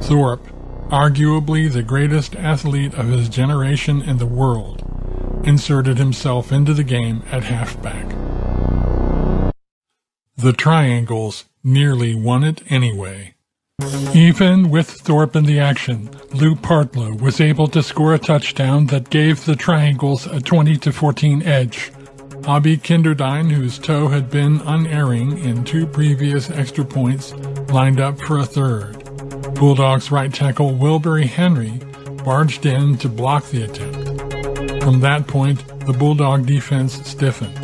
Thorpe, 0.00 0.46
arguably 0.88 1.70
the 1.70 1.82
greatest 1.82 2.36
athlete 2.36 2.94
of 2.94 3.08
his 3.08 3.28
generation 3.28 4.00
in 4.00 4.16
the 4.16 4.24
world, 4.24 4.91
inserted 5.44 5.98
himself 5.98 6.52
into 6.52 6.74
the 6.74 6.84
game 6.84 7.22
at 7.30 7.44
halfback. 7.44 8.08
The 10.36 10.52
Triangles 10.52 11.44
nearly 11.62 12.14
won 12.14 12.42
it 12.42 12.62
anyway. 12.70 13.34
Even 14.14 14.70
with 14.70 14.88
Thorpe 14.88 15.36
in 15.36 15.44
the 15.44 15.58
action, 15.58 16.10
Lou 16.32 16.54
Partlow 16.54 17.20
was 17.20 17.40
able 17.40 17.66
to 17.68 17.82
score 17.82 18.14
a 18.14 18.18
touchdown 18.18 18.86
that 18.86 19.10
gave 19.10 19.44
the 19.44 19.56
Triangles 19.56 20.26
a 20.26 20.40
20 20.40 20.76
to 20.78 20.92
14 20.92 21.42
edge. 21.42 21.90
Hobby 22.44 22.76
Kinderdine, 22.76 23.50
whose 23.50 23.78
toe 23.78 24.08
had 24.08 24.30
been 24.30 24.60
unerring 24.66 25.38
in 25.38 25.64
two 25.64 25.86
previous 25.86 26.50
extra 26.50 26.84
points, 26.84 27.32
lined 27.68 28.00
up 28.00 28.18
for 28.20 28.38
a 28.38 28.44
third. 28.44 28.98
Bulldogs 29.54 30.10
right 30.10 30.32
tackle 30.32 30.72
Wilbury 30.72 31.26
Henry 31.26 31.80
barged 32.24 32.66
in 32.66 32.98
to 32.98 33.08
block 33.08 33.44
the 33.46 33.62
attempt. 33.62 34.01
From 34.82 34.98
that 34.98 35.28
point, 35.28 35.64
the 35.86 35.92
Bulldog 35.92 36.44
defense 36.44 36.94
stiffened. 37.08 37.56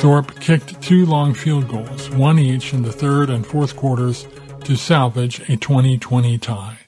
Thorpe 0.00 0.40
kicked 0.40 0.82
two 0.82 1.06
long 1.06 1.32
field 1.32 1.68
goals, 1.68 2.10
one 2.10 2.40
each 2.40 2.74
in 2.74 2.82
the 2.82 2.90
third 2.90 3.30
and 3.30 3.46
fourth 3.46 3.76
quarters, 3.76 4.26
to 4.64 4.74
salvage 4.74 5.38
a 5.48 5.56
20-20 5.56 6.40
tie. 6.40 6.78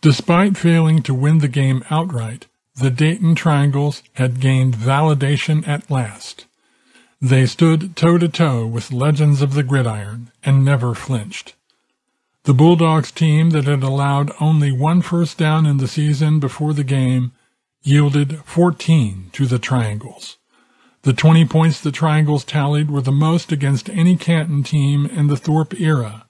Despite 0.00 0.56
failing 0.56 1.04
to 1.04 1.14
win 1.14 1.38
the 1.38 1.46
game 1.46 1.84
outright, 1.88 2.48
the 2.74 2.90
Dayton 2.90 3.36
Triangles 3.36 4.02
had 4.14 4.40
gained 4.40 4.74
validation 4.74 5.66
at 5.68 5.88
last. 5.88 6.46
They 7.20 7.46
stood 7.46 7.94
toe 7.94 8.18
to 8.18 8.28
toe 8.28 8.66
with 8.66 8.90
legends 8.90 9.40
of 9.40 9.54
the 9.54 9.62
gridiron 9.62 10.32
and 10.42 10.64
never 10.64 10.96
flinched. 10.96 11.54
The 12.42 12.54
Bulldogs 12.54 13.12
team 13.12 13.50
that 13.50 13.66
had 13.66 13.84
allowed 13.84 14.32
only 14.40 14.72
one 14.72 15.00
first 15.00 15.38
down 15.38 15.64
in 15.64 15.76
the 15.76 15.86
season 15.86 16.40
before 16.40 16.74
the 16.74 16.82
game 16.82 17.30
yielded 17.82 18.40
14 18.44 19.30
to 19.32 19.46
the 19.46 19.58
Triangles. 19.58 20.38
The 21.02 21.12
20 21.12 21.46
points 21.46 21.80
the 21.80 21.90
Triangles 21.90 22.44
tallied 22.44 22.90
were 22.90 23.00
the 23.00 23.10
most 23.10 23.50
against 23.50 23.90
any 23.90 24.16
Canton 24.16 24.62
team 24.62 25.06
in 25.06 25.26
the 25.26 25.36
Thorpe 25.36 25.74
era. 25.80 26.26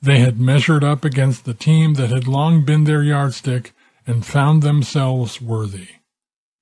They 0.00 0.18
had 0.18 0.40
measured 0.40 0.82
up 0.82 1.04
against 1.04 1.44
the 1.44 1.54
team 1.54 1.94
that 1.94 2.10
had 2.10 2.26
long 2.26 2.64
been 2.64 2.84
their 2.84 3.02
yardstick 3.02 3.72
and 4.06 4.24
found 4.24 4.62
themselves 4.62 5.40
worthy. 5.40 5.88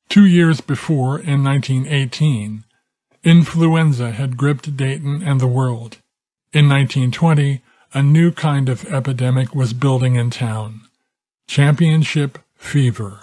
Two 0.08 0.26
years 0.26 0.60
before, 0.60 1.20
in 1.20 1.44
1918, 1.44 2.64
influenza 3.22 4.10
had 4.10 4.36
gripped 4.36 4.76
Dayton 4.76 5.22
and 5.22 5.40
the 5.40 5.46
world. 5.46 5.98
In 6.52 6.68
1920, 6.68 7.62
a 7.94 8.02
new 8.02 8.32
kind 8.32 8.68
of 8.68 8.84
epidemic 8.86 9.54
was 9.54 9.72
building 9.72 10.16
in 10.16 10.30
town. 10.30 10.80
Championship 11.46 12.38
fever. 12.56 13.20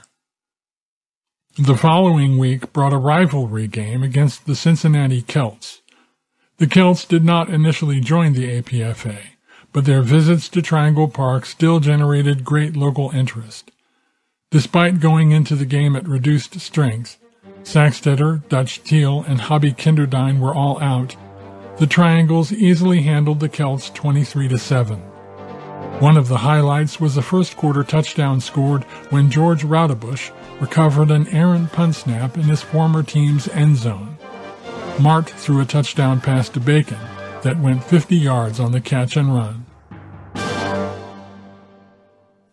The 1.60 1.76
following 1.76 2.38
week 2.38 2.72
brought 2.72 2.94
a 2.94 3.00
rivalry 3.00 3.68
game 3.68 4.04
against 4.04 4.46
the 4.46 4.56
Cincinnati 4.56 5.24
Celts. 5.24 5.82
The 6.58 6.68
Celts 6.68 7.04
did 7.04 7.26
not 7.26 7.50
initially 7.50 8.00
join 8.00 8.34
the 8.34 8.62
APFA, 8.62 9.18
but 9.74 9.86
their 9.86 10.04
visits 10.04 10.50
to 10.50 10.62
Triangle 10.62 11.08
Park 11.08 11.48
still 11.48 11.80
generated 11.80 12.46
great 12.46 12.76
local 12.76 13.10
interest. 13.10 13.72
Despite 14.52 15.00
going 15.00 15.32
into 15.32 15.56
the 15.56 15.66
game 15.66 15.96
at 15.96 16.08
reduced 16.08 16.60
strength, 16.60 17.18
Sacksteder, 17.64 18.48
Dutch 18.50 18.84
Teal, 18.84 19.26
and 19.28 19.42
Hobby 19.42 19.72
Kinderdine 19.72 20.40
were 20.40 20.54
all 20.54 20.80
out. 20.80 21.16
The 21.80 21.88
Triangles 21.88 22.52
easily 22.52 23.02
handled 23.02 23.40
the 23.40 23.50
Celts 23.50 23.90
23 23.90 24.48
to 24.50 24.60
7. 24.60 25.02
One 26.00 26.16
of 26.16 26.28
the 26.28 26.38
highlights 26.38 27.00
was 27.00 27.16
the 27.16 27.24
first 27.24 27.58
quarter 27.58 27.84
touchdown 27.84 28.40
scored 28.40 28.84
when 29.10 29.32
George 29.32 29.64
Roudebush 29.64 30.32
recovered 30.62 31.10
an 31.10 31.28
errant 31.30 31.72
punt 31.72 31.96
snap 31.96 32.38
in 32.38 32.44
his 32.44 32.62
former 32.62 33.02
team's 33.02 33.48
end 33.48 33.78
zone. 33.78 34.18
Mahrt 34.98 35.28
threw 35.30 35.60
a 35.60 35.66
touchdown 35.66 36.22
pass 36.22 36.50
to 36.50 36.60
Bacon 36.60 37.00
that 37.42 37.60
went 37.60 37.84
50 37.84 38.16
yards 38.16 38.60
on 38.60 38.74
the 38.74 38.82
catch 38.82 39.18
and 39.18 39.34
run. 39.34 39.66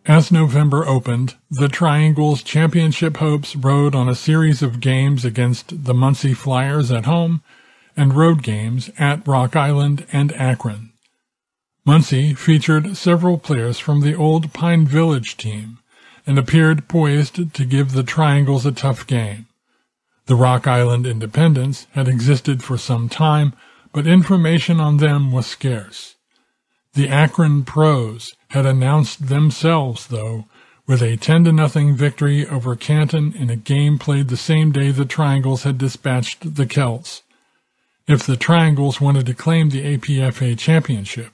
As 0.06 0.32
November 0.32 0.86
opened, 0.86 1.34
the 1.50 1.68
Triangle's 1.68 2.42
championship 2.42 3.18
hopes 3.18 3.54
rode 3.54 3.94
on 3.94 4.08
a 4.08 4.14
series 4.14 4.62
of 4.62 4.80
games 4.80 5.24
against 5.24 5.84
the 5.84 5.94
Muncie 5.94 6.32
Flyers 6.32 6.90
at 6.90 7.04
home 7.04 7.42
and 7.94 8.14
road 8.14 8.42
games 8.42 8.90
at 8.98 9.26
Rock 9.28 9.54
Island 9.54 10.06
and 10.12 10.32
Akron. 10.32 10.93
Muncie 11.86 12.32
featured 12.32 12.96
several 12.96 13.36
players 13.36 13.78
from 13.78 14.00
the 14.00 14.14
old 14.14 14.54
Pine 14.54 14.86
Village 14.86 15.36
team 15.36 15.78
and 16.26 16.38
appeared 16.38 16.88
poised 16.88 17.52
to 17.52 17.64
give 17.66 17.92
the 17.92 18.02
Triangles 18.02 18.64
a 18.64 18.72
tough 18.72 19.06
game. 19.06 19.46
The 20.24 20.34
Rock 20.34 20.66
Island 20.66 21.06
Independents 21.06 21.86
had 21.92 22.08
existed 22.08 22.62
for 22.62 22.78
some 22.78 23.10
time, 23.10 23.52
but 23.92 24.06
information 24.06 24.80
on 24.80 24.96
them 24.96 25.30
was 25.30 25.46
scarce. 25.46 26.14
The 26.94 27.08
Akron 27.08 27.64
Pros 27.64 28.34
had 28.48 28.64
announced 28.64 29.28
themselves, 29.28 30.06
though, 30.06 30.46
with 30.86 31.02
a 31.02 31.18
10 31.18 31.44
to 31.44 31.52
nothing 31.52 31.94
victory 31.94 32.46
over 32.46 32.76
Canton 32.76 33.34
in 33.34 33.50
a 33.50 33.56
game 33.56 33.98
played 33.98 34.28
the 34.28 34.36
same 34.38 34.72
day 34.72 34.90
the 34.90 35.04
Triangles 35.04 35.64
had 35.64 35.76
dispatched 35.76 36.54
the 36.54 36.64
Celts. 36.64 37.22
If 38.06 38.24
the 38.24 38.36
Triangles 38.36 39.02
wanted 39.02 39.26
to 39.26 39.34
claim 39.34 39.68
the 39.68 39.96
APFA 39.96 40.58
championship, 40.58 41.33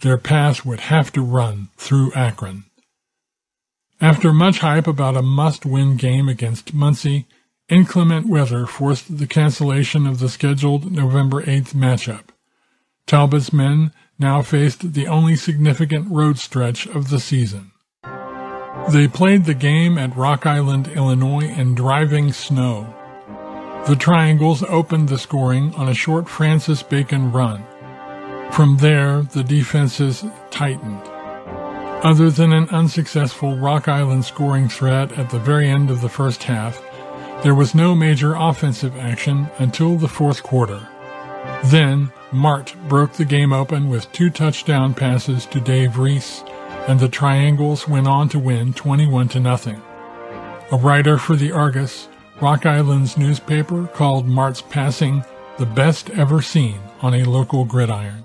their 0.00 0.18
path 0.18 0.64
would 0.64 0.80
have 0.80 1.12
to 1.12 1.22
run 1.22 1.68
through 1.76 2.12
Akron. 2.12 2.64
After 4.00 4.32
much 4.32 4.58
hype 4.58 4.86
about 4.86 5.16
a 5.16 5.22
must-win 5.22 5.96
game 5.96 6.28
against 6.28 6.74
Muncie, 6.74 7.26
inclement 7.68 8.28
weather 8.28 8.66
forced 8.66 9.18
the 9.18 9.26
cancellation 9.26 10.06
of 10.06 10.18
the 10.18 10.28
scheduled 10.28 10.92
November 10.92 11.42
8th 11.42 11.72
matchup. 11.72 12.24
Talbot's 13.06 13.52
men 13.52 13.92
now 14.18 14.42
faced 14.42 14.92
the 14.92 15.06
only 15.06 15.36
significant 15.36 16.10
road 16.10 16.38
stretch 16.38 16.86
of 16.86 17.10
the 17.10 17.20
season. 17.20 17.72
They 18.90 19.08
played 19.08 19.44
the 19.44 19.54
game 19.54 19.96
at 19.96 20.16
Rock 20.16 20.44
Island, 20.46 20.88
Illinois 20.88 21.48
in 21.48 21.74
driving 21.74 22.32
snow. 22.32 22.94
The 23.86 23.96
Triangles 23.96 24.62
opened 24.64 25.08
the 25.08 25.18
scoring 25.18 25.74
on 25.74 25.88
a 25.88 25.94
short 25.94 26.28
Francis 26.28 26.82
Bacon 26.82 27.32
run. 27.32 27.64
From 28.52 28.76
there, 28.78 29.22
the 29.22 29.42
defenses 29.42 30.24
tightened. 30.50 31.02
Other 32.04 32.30
than 32.30 32.52
an 32.52 32.68
unsuccessful 32.68 33.56
Rock 33.56 33.88
Island 33.88 34.24
scoring 34.24 34.68
threat 34.68 35.12
at 35.18 35.30
the 35.30 35.38
very 35.38 35.68
end 35.68 35.90
of 35.90 36.00
the 36.00 36.08
first 36.08 36.42
half, 36.44 36.82
there 37.42 37.54
was 37.54 37.74
no 37.74 37.94
major 37.94 38.34
offensive 38.34 38.96
action 38.96 39.48
until 39.58 39.96
the 39.96 40.08
fourth 40.08 40.42
quarter. 40.42 40.88
Then, 41.64 42.12
Mahrt 42.32 42.74
broke 42.88 43.14
the 43.14 43.24
game 43.24 43.52
open 43.52 43.88
with 43.88 44.10
two 44.12 44.30
touchdown 44.30 44.94
passes 44.94 45.46
to 45.46 45.60
Dave 45.60 45.98
Reese 45.98 46.44
and 46.86 47.00
the 47.00 47.08
Triangles 47.08 47.88
went 47.88 48.06
on 48.06 48.28
to 48.28 48.38
win 48.38 48.72
21 48.74 49.28
to 49.28 49.40
nothing. 49.40 49.80
A 50.70 50.76
writer 50.76 51.18
for 51.18 51.34
the 51.34 51.50
Argus, 51.50 52.08
Rock 52.40 52.66
Island's 52.66 53.16
newspaper, 53.16 53.86
called 53.86 54.28
Mahrt's 54.28 54.60
passing 54.60 55.24
the 55.58 55.66
best 55.66 56.10
ever 56.10 56.42
seen 56.42 56.78
on 57.00 57.14
a 57.14 57.24
local 57.24 57.64
gridiron. 57.64 58.24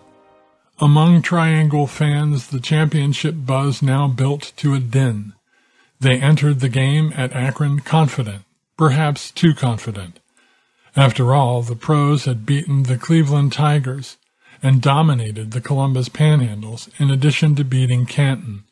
Among 0.82 1.22
Triangle 1.22 1.88
fans, 1.88 2.48
the 2.48 2.60
championship 2.62 3.36
buzz 3.38 3.82
now 3.82 4.08
built 4.08 4.54
to 4.58 4.74
a 4.74 4.80
din. 4.80 5.34
They 6.00 6.20
entered 6.20 6.62
the 6.62 6.70
game 6.70 7.12
at 7.18 7.34
Akron 7.34 7.82
confident, 7.82 8.44
perhaps 8.78 9.30
too 9.30 9.54
confident. 9.54 10.22
After 10.96 11.34
all, 11.34 11.62
the 11.62 11.76
pros 11.76 12.24
had 12.24 12.46
beaten 12.46 12.84
the 12.84 12.98
Cleveland 12.98 13.52
Tigers, 13.52 14.16
and 14.64 14.82
dominated 14.82 15.52
the 15.52 15.62
Columbus 15.62 16.10
Panhandles 16.10 16.90
in 16.98 17.12
addition 17.12 17.56
to 17.56 17.64
beating 17.64 18.06
Canton. 18.06 18.64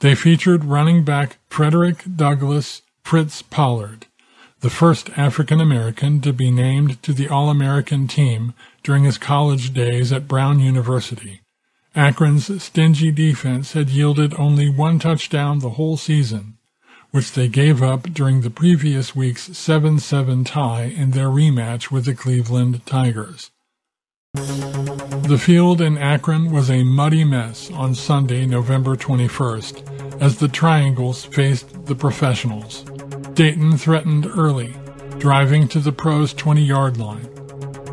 They 0.00 0.14
featured 0.14 0.64
running 0.64 1.04
back 1.04 1.38
Frederick 1.48 2.04
Douglass 2.16 2.82
Fritz 3.04 3.42
Pollard, 3.42 4.06
the 4.60 4.70
first 4.70 5.10
African 5.16 5.60
American 5.60 6.20
to 6.20 6.32
be 6.32 6.50
named 6.50 7.02
to 7.02 7.12
the 7.12 7.28
All-American 7.28 8.06
team 8.08 8.54
during 8.82 9.04
his 9.04 9.18
college 9.18 9.72
days 9.72 10.12
at 10.12 10.28
Brown 10.28 10.60
University. 10.60 11.40
Akron's 11.94 12.62
stingy 12.62 13.10
defense 13.10 13.72
had 13.72 13.90
yielded 13.90 14.32
only 14.34 14.68
one 14.68 14.98
touchdown 14.98 15.58
the 15.58 15.70
whole 15.70 15.96
season, 15.96 16.56
which 17.10 17.32
they 17.32 17.48
gave 17.48 17.82
up 17.82 18.04
during 18.14 18.40
the 18.40 18.50
previous 18.50 19.16
week's 19.16 19.48
7-7 19.48 20.46
tie 20.46 20.84
in 20.84 21.10
their 21.10 21.28
rematch 21.28 21.90
with 21.90 22.04
the 22.04 22.14
Cleveland 22.14 22.86
Tigers. 22.86 23.50
The 24.34 25.40
field 25.40 25.80
in 25.80 25.98
Akron 25.98 26.52
was 26.52 26.70
a 26.70 26.84
muddy 26.84 27.24
mess 27.24 27.70
on 27.72 27.96
Sunday, 27.96 28.46
November 28.46 28.94
21st, 28.94 30.20
as 30.20 30.38
the 30.38 30.48
Triangles 30.48 31.24
faced 31.24 31.86
the 31.86 31.96
professionals. 31.96 32.84
Dayton 33.34 33.76
threatened 33.76 34.26
early, 34.26 34.74
driving 35.18 35.66
to 35.68 35.80
the 35.80 35.92
pros' 35.92 36.34
20-yard 36.34 36.96
line. 36.96 37.29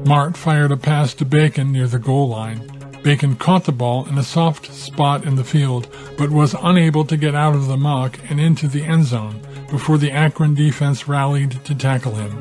Mahrt 0.07 0.37
fired 0.37 0.71
a 0.71 0.77
pass 0.77 1.13
to 1.15 1.25
Bacon 1.25 1.73
near 1.73 1.85
the 1.85 1.99
goal 1.99 2.29
line. 2.29 2.61
Bacon 3.03 3.35
caught 3.35 3.65
the 3.65 3.73
ball 3.73 4.07
in 4.07 4.17
a 4.17 4.23
soft 4.23 4.73
spot 4.73 5.25
in 5.25 5.35
the 5.35 5.43
field, 5.43 5.93
but 6.17 6.29
was 6.29 6.55
unable 6.61 7.03
to 7.03 7.17
get 7.17 7.35
out 7.35 7.55
of 7.55 7.67
the 7.67 7.75
muck 7.75 8.17
and 8.29 8.39
into 8.39 8.69
the 8.69 8.83
end 8.83 9.03
zone 9.03 9.41
before 9.69 9.97
the 9.97 10.09
Akron 10.09 10.55
defense 10.55 11.09
rallied 11.09 11.61
to 11.65 11.75
tackle 11.75 12.15
him. 12.15 12.31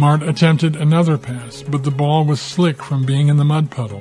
Mahrt 0.00 0.26
attempted 0.26 0.76
another 0.76 1.18
pass, 1.18 1.62
but 1.62 1.84
the 1.84 1.90
ball 1.90 2.24
was 2.24 2.40
slick 2.40 2.82
from 2.82 3.04
being 3.04 3.28
in 3.28 3.36
the 3.36 3.44
mud 3.44 3.70
puddle. 3.70 4.00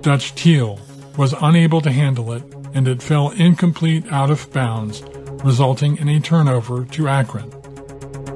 Dutch 0.00 0.34
Teal 0.34 0.80
was 1.16 1.36
unable 1.42 1.80
to 1.80 1.92
handle 1.92 2.32
it, 2.32 2.42
and 2.74 2.88
it 2.88 3.04
fell 3.04 3.30
incomplete 3.30 4.04
out 4.10 4.32
of 4.32 4.52
bounds, 4.52 5.04
resulting 5.44 5.96
in 5.96 6.08
a 6.08 6.18
turnover 6.18 6.86
to 6.86 7.06
Akron. 7.06 7.61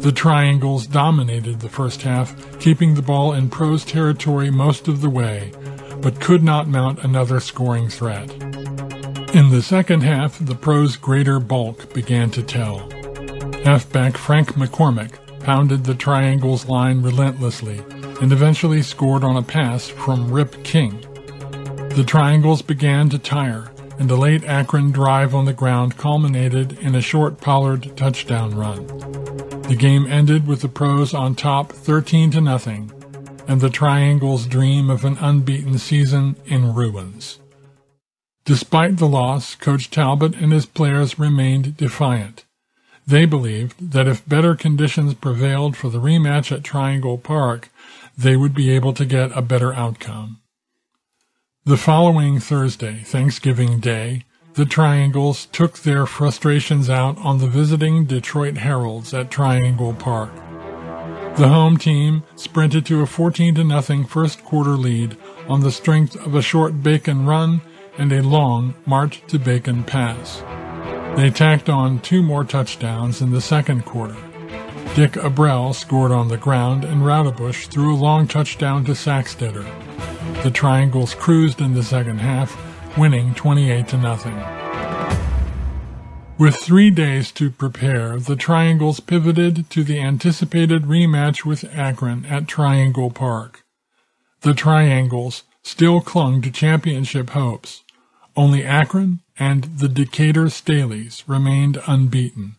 The 0.01 0.13
Triangles 0.15 0.87
dominated 0.87 1.61
the 1.61 1.69
first 1.69 2.03
half, 2.03 2.35
keeping 2.61 2.95
the 2.95 3.03
ball 3.03 3.33
in 3.33 3.49
pros 3.49 3.85
territory 3.85 4.51
most 4.51 4.89
of 4.89 5.01
the 5.01 5.11
way, 5.11 5.53
but 6.01 6.21
could 6.21 6.43
not 6.43 6.69
mount 6.69 7.03
another 7.03 7.41
scoring 7.41 7.89
threat. 7.89 8.31
In 9.35 9.51
the 9.51 9.63
second 9.63 10.03
half, 10.03 10.39
the 10.39 10.55
pros' 10.55 10.97
greater 10.97 11.41
bulk 11.41 11.93
began 11.93 12.31
to 12.31 12.43
tell. 12.43 12.89
Halfback 13.65 14.17
Frank 14.17 14.51
McCormick 14.55 15.19
pounded 15.41 15.85
the 15.85 15.95
Triangle's 15.95 16.69
line 16.69 17.03
relentlessly 17.03 17.79
and 18.21 18.33
eventually 18.33 18.83
scored 18.83 19.25
on 19.25 19.37
a 19.37 19.43
pass 19.43 19.89
from 19.89 20.31
Rip 20.31 20.63
King. 20.63 21.01
The 21.97 22.05
Triangles 22.07 22.63
began 22.63 23.09
to 23.09 23.19
tire, 23.19 23.71
and 23.99 24.11
a 24.11 24.17
late 24.17 24.45
Akron 24.45 24.93
drive 24.93 25.35
on 25.35 25.47
the 25.47 25.53
ground 25.53 25.97
culminated 25.97 26.79
in 26.81 26.95
a 26.95 27.01
short 27.01 27.41
Pollard 27.41 27.97
touchdown 27.97 28.55
run. 28.55 29.26
The 29.69 29.75
game 29.75 30.07
ended 30.07 30.47
with 30.47 30.61
the 30.61 30.69
pros 30.69 31.13
on 31.13 31.35
top 31.35 31.73
13 31.73 32.31
to 32.31 32.41
nothing, 32.41 32.93
and 33.49 33.61
the 33.61 33.69
Triangle's 33.69 34.47
dream 34.47 34.89
of 34.89 35.05
an 35.05 35.19
unbeaten 35.19 35.79
season 35.79 36.37
in 36.47 36.73
ruins. 36.73 37.41
Despite 38.45 38.99
the 38.99 39.09
loss, 39.09 39.57
Coach 39.57 39.91
Talbot 39.91 40.37
and 40.37 40.53
his 40.53 40.67
players 40.67 41.19
remained 41.19 41.77
defiant. 41.77 42.45
They 43.09 43.25
believed 43.25 43.91
that 43.91 44.07
if 44.07 44.29
better 44.29 44.55
conditions 44.55 45.15
prevailed 45.15 45.77
for 45.77 45.91
the 45.91 46.01
rematch 46.01 46.53
at 46.53 46.63
Triangle 46.63 47.19
Park, 47.19 47.69
they 48.17 48.37
would 48.37 48.55
be 48.55 48.71
able 48.71 48.93
to 48.93 49.05
get 49.05 49.37
a 49.37 49.43
better 49.43 49.75
outcome. 49.75 50.41
The 51.65 51.77
following 51.77 52.39
Thursday, 52.39 53.03
Thanksgiving 53.05 53.81
Day, 53.81 54.26
the 54.57 54.65
Triangles 54.65 55.47
took 55.53 55.81
their 55.81 56.07
frustrations 56.07 56.89
out 56.89 57.19
on 57.19 57.39
the 57.39 57.47
visiting 57.47 58.07
Detroit 58.07 58.57
Heralds 58.57 59.13
at 59.13 59.31
Triangle 59.31 59.93
Park. 59.93 60.35
The 61.37 61.49
home 61.49 61.77
team 61.77 62.23
sprinted 62.37 62.87
to 62.87 63.03
a 63.03 63.07
14 63.07 63.55
to 63.57 63.65
nothing 63.65 64.07
first 64.07 64.43
quarter 64.45 64.71
lead 64.71 65.19
on 65.47 65.61
the 65.61 65.71
strength 65.71 66.17
of 66.17 66.35
a 66.35 66.41
short 66.41 66.83
Bacon 66.83 67.27
run 67.27 67.61
and 67.99 68.11
a 68.11 68.23
long 68.23 68.75
march 68.87 69.23
to 69.27 69.39
Bacon 69.39 69.85
pass. 69.85 70.43
They 71.19 71.29
tacked 71.29 71.69
on 71.69 72.01
two 72.01 72.23
more 72.23 72.45
touchdowns 72.45 73.21
in 73.21 73.33
the 73.33 73.43
second 73.43 73.85
quarter. 73.85 74.17
Dick 74.95 75.13
Abrell 75.13 75.75
scored 75.75 76.13
on 76.13 76.29
the 76.29 76.39
ground 76.39 76.83
and 76.83 77.03
Roudebush 77.03 77.67
threw 77.67 77.95
a 77.95 77.97
long 77.97 78.27
touchdown 78.27 78.87
to 78.87 78.93
Sacksteder. 78.93 79.67
The 80.43 80.51
Triangles 80.51 81.15
cruised 81.15 81.61
in 81.61 81.75
the 81.75 81.83
second 81.83 82.21
half, 82.21 82.57
winning 82.97 83.35
28 83.35 83.89
to 83.89 83.97
nothing. 83.97 84.39
With 86.39 86.57
three 86.57 86.91
days 86.91 87.33
to 87.33 87.51
prepare, 87.51 88.19
the 88.19 88.37
Triangles 88.37 89.01
pivoted 89.01 89.71
to 89.71 89.83
the 89.83 90.01
anticipated 90.01 90.83
rematch 90.83 91.45
with 91.45 91.65
Akron 91.75 92.27
at 92.27 92.47
Triangle 92.47 93.11
Park. 93.11 93.65
The 94.43 94.53
Triangles 94.53 95.45
still 95.63 96.01
clung 96.01 96.43
to 96.43 96.51
championship 96.51 97.31
hopes. 97.31 97.83
Only 98.37 98.65
Akron 98.65 99.21
and 99.39 99.65
the 99.65 99.89
Decatur 99.89 100.47
Staleys 100.47 101.25
remained 101.27 101.81
unbeaten. 101.87 102.57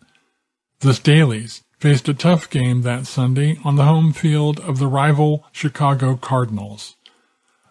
The 0.80 0.92
Staleys 0.94 1.62
faced 1.80 2.10
a 2.10 2.14
tough 2.14 2.50
game 2.50 2.82
that 2.82 3.06
Sunday 3.06 3.60
on 3.64 3.76
the 3.76 3.86
home 3.86 4.12
field 4.12 4.60
of 4.60 4.80
the 4.80 4.88
rival 4.88 5.46
Chicago 5.52 6.16
Cardinals. 6.16 6.96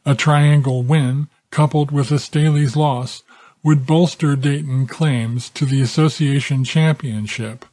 A 0.05 0.15
triangle 0.15 0.85
win, 0.85 1.29
coupled 1.57 1.91
with 1.91 2.13
a 2.13 2.19
Staley's 2.19 2.77
loss, 2.77 3.23
would 3.63 3.87
bolster 3.87 4.37
Dayton 4.37 4.87
claims 4.87 5.49
to 5.49 5.65
the 5.65 5.81
association 5.81 6.65
championship, 6.65 7.65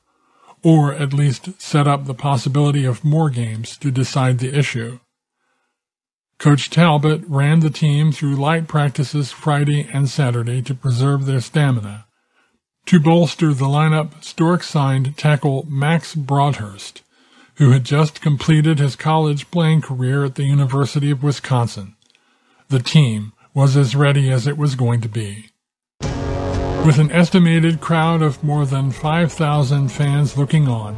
or 0.63 0.93
at 0.93 1.11
least 1.11 1.61
set 1.61 1.85
up 1.85 2.05
the 2.05 2.13
possibility 2.13 2.85
of 2.85 3.03
more 3.03 3.29
games 3.29 3.75
to 3.75 3.91
decide 3.91 4.39
the 4.39 4.57
issue. 4.57 4.99
Coach 6.39 6.69
Talbot 6.69 7.23
ran 7.27 7.59
the 7.59 7.69
team 7.69 8.13
through 8.13 8.37
light 8.37 8.69
practices 8.69 9.33
Friday 9.33 9.85
and 9.91 10.07
Saturday 10.07 10.61
to 10.61 10.73
preserve 10.73 11.25
their 11.25 11.41
stamina. 11.41 12.05
To 12.85 13.01
bolster 13.01 13.53
the 13.53 13.65
lineup, 13.65 14.23
Storck 14.23 14.63
signed 14.63 15.17
tackle 15.17 15.65
Max 15.67 16.15
Broadhurst, 16.15 17.01
who 17.55 17.71
had 17.71 17.83
just 17.83 18.21
completed 18.21 18.79
his 18.79 18.95
college 18.95 19.51
playing 19.51 19.81
career 19.81 20.23
at 20.23 20.35
the 20.35 20.45
University 20.45 21.11
of 21.11 21.21
Wisconsin. 21.21 21.97
The 22.69 22.79
team, 22.79 23.32
was 23.53 23.77
as 23.77 23.95
ready 23.95 24.31
as 24.31 24.47
it 24.47 24.57
was 24.57 24.75
going 24.75 25.01
to 25.01 25.09
be. 25.09 25.49
With 26.85 26.99
an 26.99 27.11
estimated 27.11 27.79
crowd 27.79 28.21
of 28.21 28.43
more 28.43 28.65
than 28.65 28.91
5,000 28.91 29.89
fans 29.89 30.37
looking 30.37 30.67
on, 30.67 30.95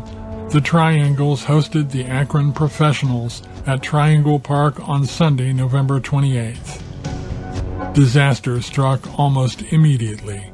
the 0.51 0.61
Triangles 0.61 1.43
hosted 1.43 1.91
the 1.91 2.05
Akron 2.05 2.53
Professionals 2.53 3.43
at 3.67 3.83
Triangle 3.83 4.39
Park 4.39 4.79
on 4.87 5.05
Sunday, 5.05 5.51
November 5.51 5.99
28th. 5.99 6.81
Disaster 7.93 8.61
struck 8.61 9.19
almost 9.19 9.61
immediately. 9.73 10.49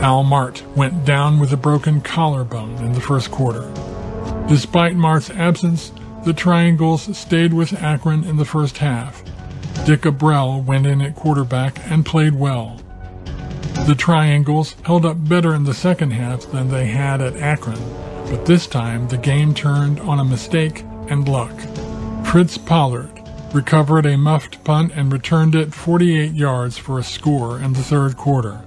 Al 0.00 0.24
Mahrt 0.24 0.62
went 0.76 1.04
down 1.04 1.38
with 1.38 1.52
a 1.52 1.56
broken 1.56 2.00
collarbone 2.00 2.76
in 2.84 2.92
the 2.92 3.00
first 3.00 3.30
quarter. 3.30 3.70
Despite 4.48 4.94
Mahrt's 4.94 5.30
absence, 5.30 5.92
the 6.24 6.32
Triangles 6.32 7.16
stayed 7.16 7.52
with 7.52 7.72
Akron 7.82 8.24
in 8.24 8.36
the 8.36 8.44
first 8.44 8.78
half. 8.78 9.22
Dick 9.86 10.00
Abrell 10.00 10.64
went 10.64 10.84
in 10.84 11.00
at 11.00 11.14
quarterback 11.14 11.78
and 11.88 12.04
played 12.04 12.34
well. 12.34 12.76
The 13.86 13.94
Triangles 13.96 14.74
held 14.82 15.06
up 15.06 15.28
better 15.28 15.54
in 15.54 15.62
the 15.62 15.74
second 15.74 16.10
half 16.10 16.50
than 16.50 16.70
they 16.70 16.86
had 16.86 17.20
at 17.20 17.36
Akron, 17.36 17.78
but 18.28 18.46
this 18.46 18.66
time 18.66 19.06
the 19.06 19.16
game 19.16 19.54
turned 19.54 20.00
on 20.00 20.18
a 20.18 20.24
mistake 20.24 20.82
and 21.08 21.28
luck. 21.28 21.56
Fritz 22.26 22.58
Pollard 22.58 23.12
recovered 23.54 24.06
a 24.06 24.18
muffed 24.18 24.64
punt 24.64 24.90
and 24.96 25.12
returned 25.12 25.54
it 25.54 25.72
48 25.72 26.32
yards 26.32 26.76
for 26.76 26.98
a 26.98 27.04
score 27.04 27.60
in 27.60 27.72
the 27.72 27.84
third 27.84 28.16
quarter. 28.16 28.62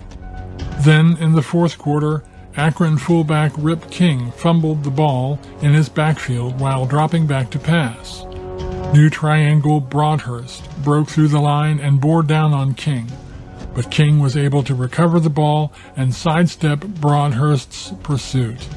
Then, 0.79 1.17
in 1.17 1.33
the 1.33 1.41
fourth 1.41 1.77
quarter, 1.77 2.23
Akron 2.55 2.97
fullback 2.97 3.51
Rip 3.57 3.91
King 3.91 4.31
fumbled 4.31 4.85
the 4.85 4.89
ball 4.89 5.37
in 5.61 5.73
his 5.73 5.89
backfield 5.89 6.61
while 6.61 6.85
dropping 6.85 7.27
back 7.27 7.49
to 7.49 7.59
pass. 7.59 8.23
New 8.93 9.09
Triangle 9.09 9.79
Broadhurst 9.79 10.69
broke 10.83 11.09
through 11.09 11.29
the 11.29 11.39
line 11.39 11.79
and 11.79 12.01
bore 12.01 12.23
down 12.23 12.53
on 12.53 12.73
King 12.73 13.07
but 13.73 13.91
King 13.91 14.19
was 14.19 14.35
able 14.35 14.63
to 14.63 14.75
recover 14.75 15.19
the 15.19 15.29
ball 15.29 15.71
and 15.95 16.13
sidestep 16.13 16.81
Broadhurst's 16.81 17.93
pursuit. 18.03 18.67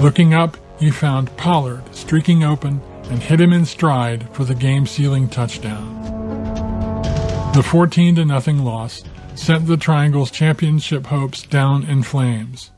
Looking 0.00 0.34
up, 0.34 0.56
he 0.80 0.90
found 0.90 1.36
Pollard 1.36 1.82
streaking 1.94 2.42
open 2.42 2.80
and 3.04 3.22
hit 3.22 3.40
him 3.40 3.52
in 3.52 3.64
stride 3.64 4.28
for 4.34 4.44
the 4.44 4.54
game-sealing 4.54 5.28
touchdown. 5.28 6.02
The 7.54 7.62
14 7.62 8.16
0 8.16 8.56
loss 8.56 9.04
sent 9.36 9.66
the 9.66 9.76
Triangle's 9.76 10.30
championship 10.30 11.06
hopes 11.06 11.42
down 11.42 11.84
in 11.84 12.02
flames. 12.02 12.72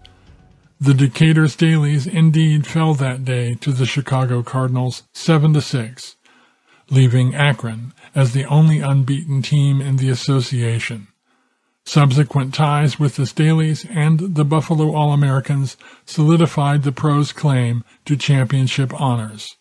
The 0.81 0.95
Decatur 0.95 1.45
Staleys 1.45 2.07
indeed 2.07 2.67
fell 2.67 2.95
that 2.95 3.25
day 3.25 3.55
to 3.55 3.73
the 3.73 3.87
Chicago 3.87 4.43
Cardinals 4.43 5.03
7 5.15 5.59
6, 5.61 6.17
leaving 6.91 7.35
Akron 7.35 7.93
as 8.15 8.33
the 8.33 8.45
only 8.47 8.81
unbeaten 8.81 9.43
team 9.43 9.81
in 9.81 9.97
the 9.97 10.09
association. 10.09 11.09
Subsequent 11.85 12.53
ties 12.53 13.01
with 13.01 13.17
the 13.17 13.23
Staleys 13.23 13.87
and 13.89 14.35
the 14.35 14.45
Buffalo 14.45 14.95
All-Americans 14.95 15.77
solidified 16.05 16.83
the 16.83 16.93
pros' 16.93 17.33
claim 17.33 17.83
to 18.05 18.17
championship 18.17 18.93
honors. 19.01 19.57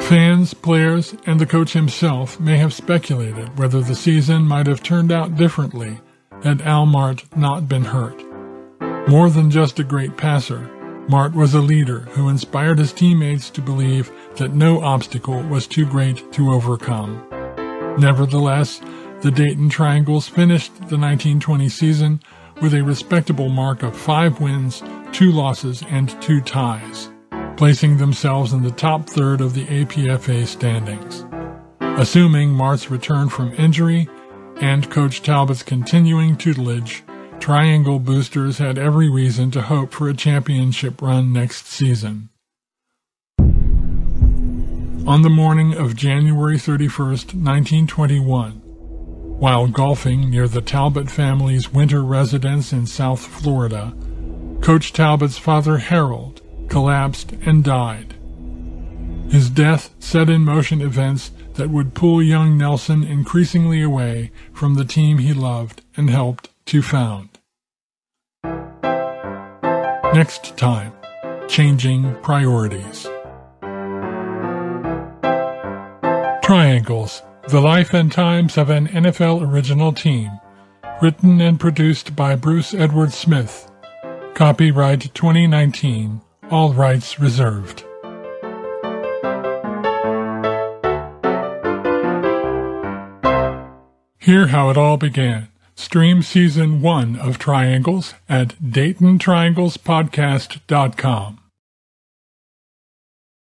Fans, 0.00 0.54
players, 0.54 1.14
and 1.26 1.40
the 1.40 1.46
coach 1.46 1.72
himself 1.72 2.38
may 2.38 2.56
have 2.58 2.74
speculated 2.74 3.58
whether 3.58 3.80
the 3.80 3.94
season 3.94 4.42
might 4.42 4.66
have 4.66 4.82
turned 4.82 5.10
out 5.10 5.36
differently 5.36 5.98
had 6.42 6.62
Al 6.62 6.86
Mahrt 6.86 7.24
not 7.36 7.68
been 7.68 7.84
hurt. 7.84 8.22
More 9.08 9.30
than 9.30 9.50
just 9.50 9.78
a 9.78 9.84
great 9.84 10.16
passer, 10.16 10.70
Mahrt 11.08 11.32
was 11.32 11.54
a 11.54 11.60
leader 11.62 12.00
who 12.00 12.28
inspired 12.28 12.78
his 12.78 12.92
teammates 12.92 13.48
to 13.50 13.62
believe 13.62 14.12
that 14.36 14.52
no 14.52 14.82
obstacle 14.82 15.42
was 15.44 15.66
too 15.66 15.86
great 15.86 16.30
to 16.32 16.52
overcome. 16.52 17.26
Nevertheless, 17.98 18.82
the 19.22 19.30
Dayton 19.30 19.70
Triangles 19.70 20.28
finished 20.28 20.74
the 20.74 20.98
1920 20.98 21.68
season 21.70 22.20
with 22.60 22.74
a 22.74 22.84
respectable 22.84 23.48
mark 23.48 23.82
of 23.82 23.96
five 23.96 24.38
wins, 24.40 24.82
two 25.10 25.32
losses, 25.32 25.82
and 25.88 26.10
two 26.20 26.42
ties, 26.42 27.10
placing 27.56 27.96
themselves 27.96 28.52
in 28.52 28.62
the 28.62 28.70
top 28.70 29.08
third 29.08 29.40
of 29.40 29.54
the 29.54 29.64
APFA 29.64 30.46
standings. 30.46 31.24
Assuming 31.80 32.50
Mahrt's 32.50 32.90
return 32.90 33.30
from 33.30 33.54
injury 33.54 34.08
and 34.60 34.90
Coach 34.90 35.22
Talbot's 35.22 35.62
continuing 35.62 36.36
tutelage, 36.36 37.02
Triangle 37.40 37.98
boosters 37.98 38.58
had 38.58 38.78
every 38.78 39.08
reason 39.08 39.50
to 39.52 39.62
hope 39.62 39.92
for 39.92 40.08
a 40.08 40.14
championship 40.14 41.00
run 41.00 41.32
next 41.32 41.66
season. 41.66 42.28
On 45.06 45.22
the 45.22 45.30
morning 45.30 45.72
of 45.74 45.96
January 45.96 46.58
31, 46.58 47.08
1921, 47.08 48.52
while 49.38 49.68
golfing 49.68 50.28
near 50.28 50.46
the 50.46 50.60
Talbot 50.60 51.10
family's 51.10 51.72
winter 51.72 52.02
residence 52.02 52.72
in 52.72 52.86
South 52.86 53.26
Florida, 53.26 53.94
Coach 54.60 54.92
Talbot's 54.92 55.38
father 55.38 55.78
Harold 55.78 56.42
collapsed 56.68 57.32
and 57.46 57.64
died. 57.64 58.14
His 59.30 59.48
death 59.48 59.94
set 59.98 60.28
in 60.28 60.42
motion 60.42 60.82
events 60.82 61.30
that 61.54 61.70
would 61.70 61.94
pull 61.94 62.22
young 62.22 62.58
Nelson 62.58 63.04
increasingly 63.04 63.80
away 63.82 64.32
from 64.52 64.74
the 64.74 64.84
team 64.84 65.18
he 65.18 65.32
loved 65.32 65.82
and 65.96 66.10
helped 66.10 66.50
to 66.66 66.82
found. 66.82 67.27
Next 70.14 70.56
time, 70.56 70.92
changing 71.48 72.14
priorities. 72.22 73.06
Triangles 76.42 77.22
the 77.48 77.60
Life 77.60 77.94
and 77.94 78.12
Times 78.12 78.58
of 78.58 78.68
an 78.68 78.88
NFL 78.88 79.50
Original 79.50 79.90
Team. 79.90 80.30
Written 81.00 81.40
and 81.40 81.58
produced 81.58 82.14
by 82.14 82.36
Bruce 82.36 82.74
Edward 82.74 83.12
Smith. 83.12 83.70
Copyright 84.34 85.14
2019. 85.14 86.20
All 86.50 86.74
rights 86.74 87.18
reserved. 87.18 87.84
Hear 94.18 94.48
how 94.48 94.68
it 94.68 94.76
all 94.76 94.98
began. 94.98 95.48
Stream 95.78 96.22
season 96.22 96.82
one 96.82 97.14
of 97.14 97.38
Triangles 97.38 98.14
at 98.28 98.60
DaytonTrianglesPodcast.com. 98.60 101.38